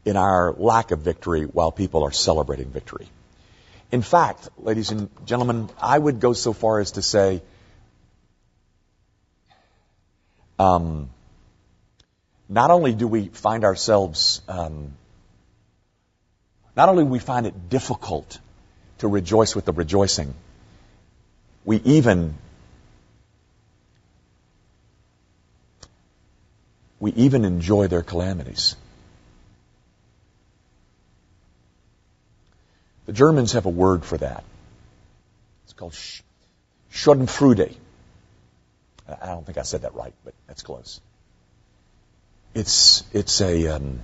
in 0.04 0.17
our 0.17 0.54
lack 0.54 0.91
of 0.91 0.99
victory 0.99 1.43
while 1.43 1.71
people 1.71 2.04
are 2.04 2.12
celebrating 2.12 2.69
victory. 2.69 3.08
In 3.91 4.01
fact, 4.01 4.49
ladies 4.58 4.91
and 4.91 5.10
gentlemen, 5.25 5.69
I 5.82 5.97
would 5.97 6.19
go 6.19 6.34
so 6.34 6.54
far 6.54 6.80
as 6.80 6.91
to 6.91 7.01
say, 7.01 7.41
um, 10.60 11.10
not 12.49 12.71
only 12.71 12.93
do 12.93 13.08
we 13.08 13.27
find 13.27 13.63
ourselves, 13.63 14.41
um, 14.47 14.93
not 16.75 16.89
only 16.89 17.04
we 17.04 17.19
find 17.19 17.45
it 17.45 17.69
difficult 17.69 18.39
to 18.99 19.08
rejoice 19.08 19.56
with 19.56 19.65
the 19.65 19.73
rejoicing, 19.73 20.34
we 21.65 21.78
even 21.78 22.36
we 27.00 27.12
even 27.13 27.45
enjoy 27.45 27.88
their 27.88 28.04
calamities. 28.04 28.76
The 33.06 33.13
Germans 33.13 33.54
have 33.54 33.65
a 33.65 33.69
word 33.69 34.06
for 34.06 34.17
that. 34.17 34.43
It's 35.65 35.74
called 35.74 35.93
Schadenfreude. 36.91 37.76
I 39.08 39.26
don't 39.28 39.45
think 39.45 39.58
I 39.58 39.63
said 39.63 39.82
that 39.82 39.95
right, 39.95 40.13
but 40.24 40.34
that's 40.47 40.63
close. 40.63 41.02
It's 42.54 43.04
it's 43.13 43.41
a 43.41 43.67
um, 43.76 44.00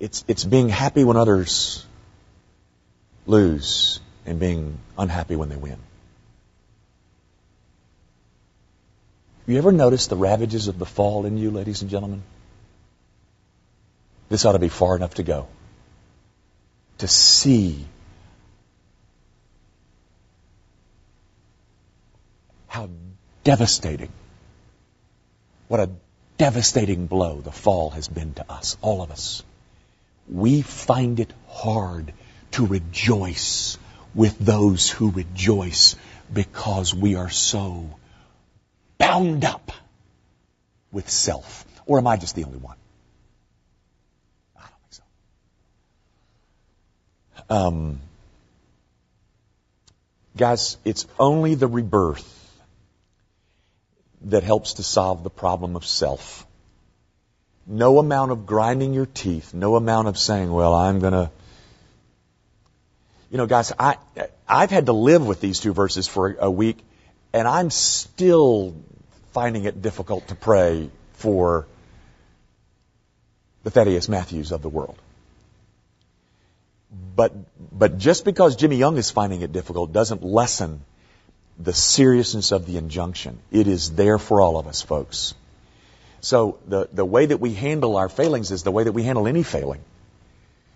it's 0.00 0.24
it's 0.26 0.44
being 0.44 0.68
happy 0.68 1.04
when 1.04 1.16
others 1.16 1.86
lose 3.26 4.00
and 4.26 4.40
being 4.40 4.78
unhappy 4.96 5.36
when 5.36 5.48
they 5.48 5.56
win. 5.56 5.78
You 9.46 9.58
ever 9.58 9.72
notice 9.72 10.06
the 10.06 10.16
ravages 10.16 10.68
of 10.68 10.78
the 10.78 10.86
fall 10.86 11.26
in 11.26 11.36
you, 11.36 11.50
ladies 11.50 11.82
and 11.82 11.90
gentlemen? 11.90 12.22
This 14.30 14.44
ought 14.46 14.52
to 14.52 14.58
be 14.58 14.70
far 14.70 14.96
enough 14.96 15.14
to 15.14 15.22
go. 15.22 15.48
To 16.98 17.08
see 17.08 17.84
how 22.68 22.88
devastating, 23.42 24.10
what 25.68 25.80
a 25.80 25.90
devastating 26.38 27.06
blow 27.06 27.40
the 27.40 27.52
fall 27.52 27.90
has 27.90 28.08
been 28.08 28.32
to 28.34 28.50
us, 28.50 28.78
all 28.80 29.02
of 29.02 29.10
us. 29.10 29.42
We 30.26 30.62
find 30.62 31.20
it 31.20 31.30
hard 31.48 32.14
to 32.52 32.66
rejoice 32.66 33.76
with 34.14 34.38
those 34.38 34.88
who 34.90 35.10
rejoice 35.10 35.96
because 36.32 36.94
we 36.94 37.16
are 37.16 37.30
so 37.30 37.90
bound 38.98 39.44
up 39.44 39.72
with 40.92 41.10
self. 41.10 41.64
Or 41.86 41.98
am 41.98 42.06
I 42.06 42.16
just 42.16 42.34
the 42.34 42.44
only 42.44 42.58
one? 42.58 42.76
I 44.56 44.60
don't 44.60 44.80
think 44.82 45.02
so. 47.48 47.54
Um, 47.54 48.00
guys, 50.36 50.78
it's 50.84 51.06
only 51.18 51.54
the 51.54 51.66
rebirth 51.66 52.30
that 54.22 54.42
helps 54.42 54.74
to 54.74 54.82
solve 54.82 55.22
the 55.22 55.30
problem 55.30 55.76
of 55.76 55.84
self. 55.84 56.46
No 57.66 57.98
amount 57.98 58.30
of 58.30 58.46
grinding 58.46 58.94
your 58.94 59.06
teeth, 59.06 59.54
no 59.54 59.76
amount 59.76 60.08
of 60.08 60.18
saying, 60.18 60.50
well, 60.50 60.74
I'm 60.74 61.00
gonna, 61.00 61.30
you 63.34 63.38
know, 63.38 63.46
guys, 63.46 63.72
I, 63.76 63.96
I've 64.48 64.70
had 64.70 64.86
to 64.86 64.92
live 64.92 65.26
with 65.26 65.40
these 65.40 65.58
two 65.58 65.72
verses 65.72 66.06
for 66.06 66.36
a 66.38 66.48
week 66.48 66.78
and 67.32 67.48
I'm 67.48 67.68
still 67.70 68.76
finding 69.32 69.64
it 69.64 69.82
difficult 69.82 70.28
to 70.28 70.36
pray 70.36 70.88
for 71.14 71.66
the 73.64 73.70
Thaddeus 73.70 74.08
Matthews 74.08 74.52
of 74.52 74.62
the 74.62 74.68
world. 74.68 74.96
But, 77.16 77.32
but 77.76 77.98
just 77.98 78.24
because 78.24 78.54
Jimmy 78.54 78.76
Young 78.76 78.98
is 78.98 79.10
finding 79.10 79.42
it 79.42 79.50
difficult 79.50 79.92
doesn't 79.92 80.22
lessen 80.22 80.82
the 81.58 81.72
seriousness 81.72 82.52
of 82.52 82.66
the 82.66 82.76
injunction. 82.76 83.40
It 83.50 83.66
is 83.66 83.90
there 83.96 84.20
for 84.20 84.40
all 84.40 84.58
of 84.58 84.68
us, 84.68 84.80
folks. 84.80 85.34
So 86.20 86.58
the, 86.68 86.88
the 86.92 87.04
way 87.04 87.26
that 87.26 87.38
we 87.38 87.52
handle 87.52 87.96
our 87.96 88.08
failings 88.08 88.52
is 88.52 88.62
the 88.62 88.70
way 88.70 88.84
that 88.84 88.92
we 88.92 89.02
handle 89.02 89.26
any 89.26 89.42
failing. 89.42 89.80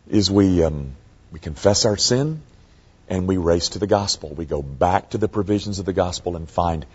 Is 0.09 0.29
we, 0.29 0.64
um, 0.64 0.97
we 1.33 1.41
confess 1.41 1.85
our 1.85 1.97
sin 1.97 2.43
and 3.09 3.27
we 3.27 3.37
race 3.37 3.71
to 3.71 3.79
the 3.79 3.87
gospel. 3.87 4.31
We 4.31 4.45
go 4.45 4.62
back 4.62 5.11
to 5.11 5.19
the 5.19 5.29
provisions 5.29 5.79
of 5.79 5.87
the 5.87 5.93
gospel 5.93 6.37
and 6.37 6.49
find 6.49 6.87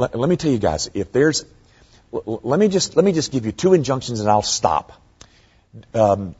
let, 0.00 0.14
let 0.14 0.30
me 0.30 0.36
tell 0.36 0.50
you 0.50 0.58
guys, 0.58 0.90
if 0.94 1.12
there's, 1.12 1.44
let 2.10 2.58
me 2.58 2.68
just, 2.68 2.96
let 2.96 3.04
me 3.04 3.12
just 3.12 3.32
give 3.32 3.44
you 3.44 3.52
two 3.52 3.74
injunctions 3.74 4.20
and 4.20 4.30
I'll 4.30 4.40
stop. 4.40 4.92
Um, 5.92 6.34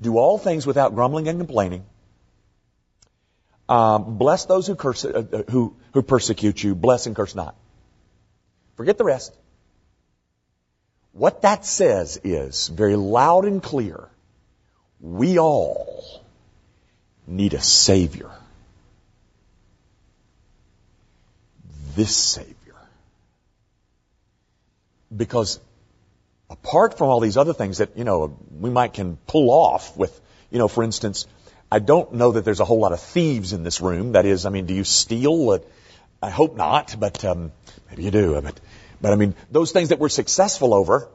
do 0.00 0.18
all 0.18 0.38
things 0.38 0.66
without 0.66 0.94
grumbling 0.94 1.26
and 1.26 1.38
complaining. 1.38 1.84
Um, 3.68 4.18
bless 4.18 4.44
those 4.44 4.68
who 4.68 4.76
curse, 4.76 5.04
uh, 5.04 5.24
uh, 5.32 5.50
who, 5.50 5.74
who 5.94 6.02
persecute 6.02 6.62
you. 6.62 6.76
Bless 6.76 7.06
and 7.06 7.16
curse 7.16 7.34
not. 7.34 7.56
Forget 8.76 8.98
the 8.98 9.04
rest. 9.04 9.34
What 11.12 11.42
that 11.42 11.64
says 11.64 12.20
is 12.22 12.68
very 12.68 12.96
loud 12.96 13.44
and 13.46 13.62
clear. 13.62 14.08
We 15.00 15.40
all 15.40 16.21
need 17.26 17.54
a 17.54 17.60
Savior. 17.60 18.30
This 21.94 22.14
Savior 22.16 22.56
because 25.16 25.60
apart 26.50 26.98
from 26.98 27.08
all 27.08 27.20
these 27.20 27.36
other 27.36 27.52
things 27.52 27.78
that, 27.78 27.96
you 27.96 28.04
know, 28.04 28.36
we 28.58 28.70
might 28.70 28.94
can 28.94 29.16
pull 29.26 29.50
off 29.50 29.96
with, 29.96 30.18
you 30.50 30.58
know, 30.58 30.68
for 30.68 30.82
instance, 30.82 31.26
I 31.70 31.78
don't 31.78 32.14
know 32.14 32.32
that 32.32 32.44
there's 32.44 32.60
a 32.60 32.64
whole 32.64 32.80
lot 32.80 32.92
of 32.92 33.00
thieves 33.00 33.52
in 33.52 33.62
this 33.62 33.80
room. 33.80 34.12
That 34.12 34.26
is, 34.26 34.44
I 34.46 34.50
mean, 34.50 34.66
do 34.66 34.74
you 34.74 34.84
steal? 34.84 35.58
I 36.22 36.30
hope 36.30 36.56
not, 36.56 36.96
but 36.98 37.24
um, 37.24 37.52
maybe 37.88 38.04
you 38.04 38.10
do. 38.10 38.40
But, 38.40 38.60
but 39.00 39.12
I 39.12 39.16
mean, 39.16 39.34
those 39.50 39.72
things 39.72 39.88
that 39.88 39.98
we're 39.98 40.10
successful 40.10 40.74
over, 40.74 41.08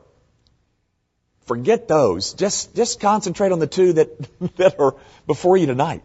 forget 1.48 1.88
those. 1.88 2.34
Just 2.34 2.76
just 2.76 3.00
concentrate 3.00 3.52
on 3.52 3.60
the 3.60 3.68
two 3.68 3.94
that 3.94 4.40
that 4.58 4.80
are 4.80 4.96
before 5.26 5.58
you 5.58 5.66
tonight, 5.66 6.04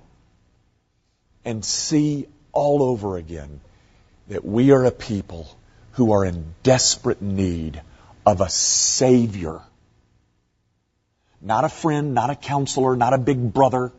and 1.44 1.64
see 1.64 2.26
all 2.52 2.82
over 2.82 3.16
again 3.16 3.60
that 4.28 4.44
we 4.44 4.70
are 4.70 4.84
a 4.84 4.90
people 4.90 5.48
who 5.92 6.12
are 6.12 6.24
in 6.24 6.54
desperate 6.62 7.20
need 7.20 7.82
of 8.24 8.40
a 8.40 8.48
Savior. 8.48 9.60
Not 11.40 11.64
a 11.64 11.68
friend, 11.68 12.14
not 12.14 12.30
a 12.30 12.36
counselor, 12.36 12.96
not 12.96 13.12
a 13.12 13.18
big 13.18 13.52
brother. 13.52 13.92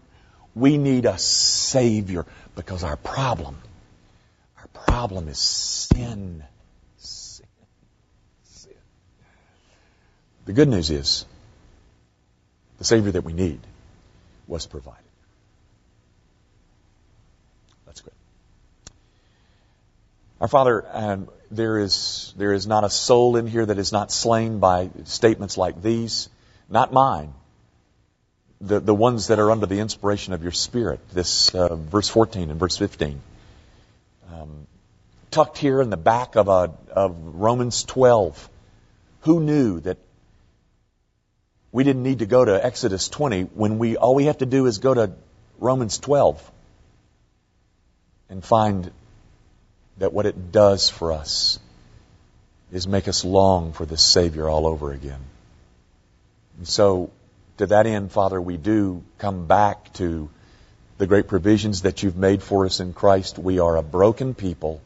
We 0.55 0.77
need 0.77 1.05
a 1.05 1.17
Savior 1.17 2.25
because 2.55 2.83
our 2.83 2.95
problem, 2.95 3.57
our 4.57 4.67
problem 4.67 5.27
is 5.27 5.39
sin. 5.39 6.43
Sin. 6.97 7.45
Sin. 8.45 8.73
The 10.45 10.53
good 10.53 10.69
news 10.69 10.89
is 10.89 11.25
the 12.83 12.87
Savior 12.87 13.11
that 13.13 13.23
we 13.23 13.31
need 13.31 13.61
was 14.45 14.67
provided. 14.67 14.99
That's 17.85 18.01
good. 18.01 18.11
Our 20.41 20.49
Father, 20.49 20.85
um, 20.91 21.29
there 21.49 21.79
is, 21.79 22.33
there 22.35 22.51
is 22.51 22.67
not 22.67 22.83
a 22.83 22.89
soul 22.89 23.37
in 23.37 23.47
here 23.47 23.65
that 23.65 23.79
is 23.79 23.93
not 23.93 24.11
slain 24.11 24.59
by 24.59 24.89
statements 25.05 25.57
like 25.57 25.81
these. 25.81 26.27
Not 26.69 26.91
mine. 26.91 27.33
The, 28.59 28.81
the 28.81 28.93
ones 28.93 29.27
that 29.27 29.39
are 29.39 29.49
under 29.49 29.65
the 29.65 29.79
inspiration 29.79 30.33
of 30.33 30.43
your 30.43 30.51
Spirit. 30.51 30.99
This 31.13 31.55
uh, 31.55 31.77
verse 31.77 32.09
14 32.09 32.49
and 32.49 32.59
verse 32.59 32.77
15. 32.77 33.21
Um, 34.33 34.67
tucked 35.31 35.57
here 35.57 35.81
in 35.81 35.89
the 35.89 35.97
back 35.97 36.35
of, 36.35 36.49
a, 36.49 36.73
of 36.91 37.15
Romans 37.35 37.85
12. 37.85 38.49
Who 39.21 39.39
knew 39.39 39.79
that 39.81 39.99
we 41.73 41.83
didn't 41.83 42.03
need 42.03 42.19
to 42.19 42.25
go 42.25 42.45
to 42.45 42.65
Exodus 42.65 43.09
20 43.09 43.41
when 43.55 43.79
we 43.79 43.97
all 43.97 44.15
we 44.15 44.25
have 44.25 44.37
to 44.37 44.45
do 44.45 44.67
is 44.67 44.77
go 44.77 44.93
to 44.93 45.11
Romans 45.59 45.97
12 45.97 46.51
and 48.29 48.45
find 48.45 48.91
that 49.97 50.13
what 50.13 50.25
it 50.25 50.51
does 50.51 50.89
for 50.89 51.11
us 51.11 51.59
is 52.71 52.87
make 52.87 53.07
us 53.07 53.25
long 53.25 53.73
for 53.73 53.85
the 53.85 53.97
Savior 53.97 54.47
all 54.47 54.67
over 54.67 54.91
again. 54.91 55.19
And 56.57 56.67
so, 56.67 57.11
to 57.57 57.65
that 57.67 57.87
end, 57.87 58.11
Father, 58.11 58.39
we 58.39 58.57
do 58.57 59.03
come 59.17 59.47
back 59.47 59.93
to 59.93 60.29
the 60.99 61.07
great 61.07 61.27
provisions 61.27 61.81
that 61.81 62.03
you've 62.03 62.17
made 62.17 62.43
for 62.43 62.65
us 62.65 62.79
in 62.79 62.93
Christ. 62.93 63.39
We 63.39 63.59
are 63.59 63.77
a 63.77 63.83
broken 63.83 64.35
people, 64.35 64.79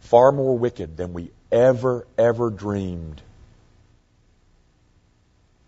far 0.00 0.32
more 0.32 0.58
wicked 0.58 0.96
than 0.96 1.12
we 1.12 1.30
ever, 1.52 2.06
ever 2.18 2.50
dreamed. 2.50 3.20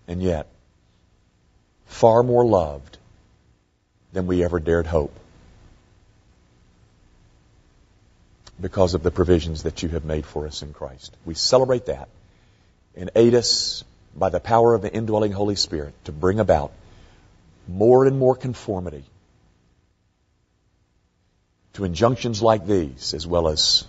And 0.07 0.23
yet, 0.23 0.49
far 1.87 2.23
more 2.23 2.45
loved 2.45 2.99
than 4.13 4.27
we 4.27 4.45
ever 4.45 4.61
dared 4.61 4.87
hope. 4.87 5.19
because 8.61 8.95
of 8.95 9.03
the 9.03 9.11
provisions 9.11 9.65
that 9.65 9.83
you 9.83 9.89
have 9.89 10.05
made 10.05 10.25
for 10.25 10.47
us 10.47 10.63
in 10.63 10.73
Christ. 10.73 11.17
We 11.25 11.35
celebrate 11.35 11.87
that 11.87 12.09
and 12.97 13.11
aid 13.17 13.35
us 13.35 13.85
by 14.15 14.29
the 14.29 14.41
power 14.41 14.75
of 14.75 14.83
the 14.83 14.93
indwelling 14.93 15.33
Holy 15.33 15.57
Spirit 15.57 15.95
to 16.05 16.13
bring 16.13 16.39
about 16.39 16.73
more 17.67 18.07
and 18.07 18.19
more 18.19 18.37
conformity 18.37 19.05
to 21.73 21.85
injunctions 21.85 22.41
like 22.43 22.67
these 22.67 23.15
as 23.15 23.27
well 23.27 23.49
as 23.49 23.85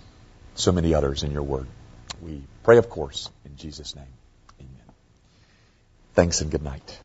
so 0.55 0.71
many 0.71 0.93
others 0.93 1.23
in 1.23 1.31
your 1.31 1.43
word. 1.43 1.67
We 2.21 2.41
pray, 2.63 2.77
of 2.77 2.89
course, 2.89 3.29
in 3.45 3.57
Jesus' 3.57 3.95
name. 3.95 4.05
Thanks 6.15 6.39
and 6.39 6.49
good 6.49 6.63
night. 6.63 7.04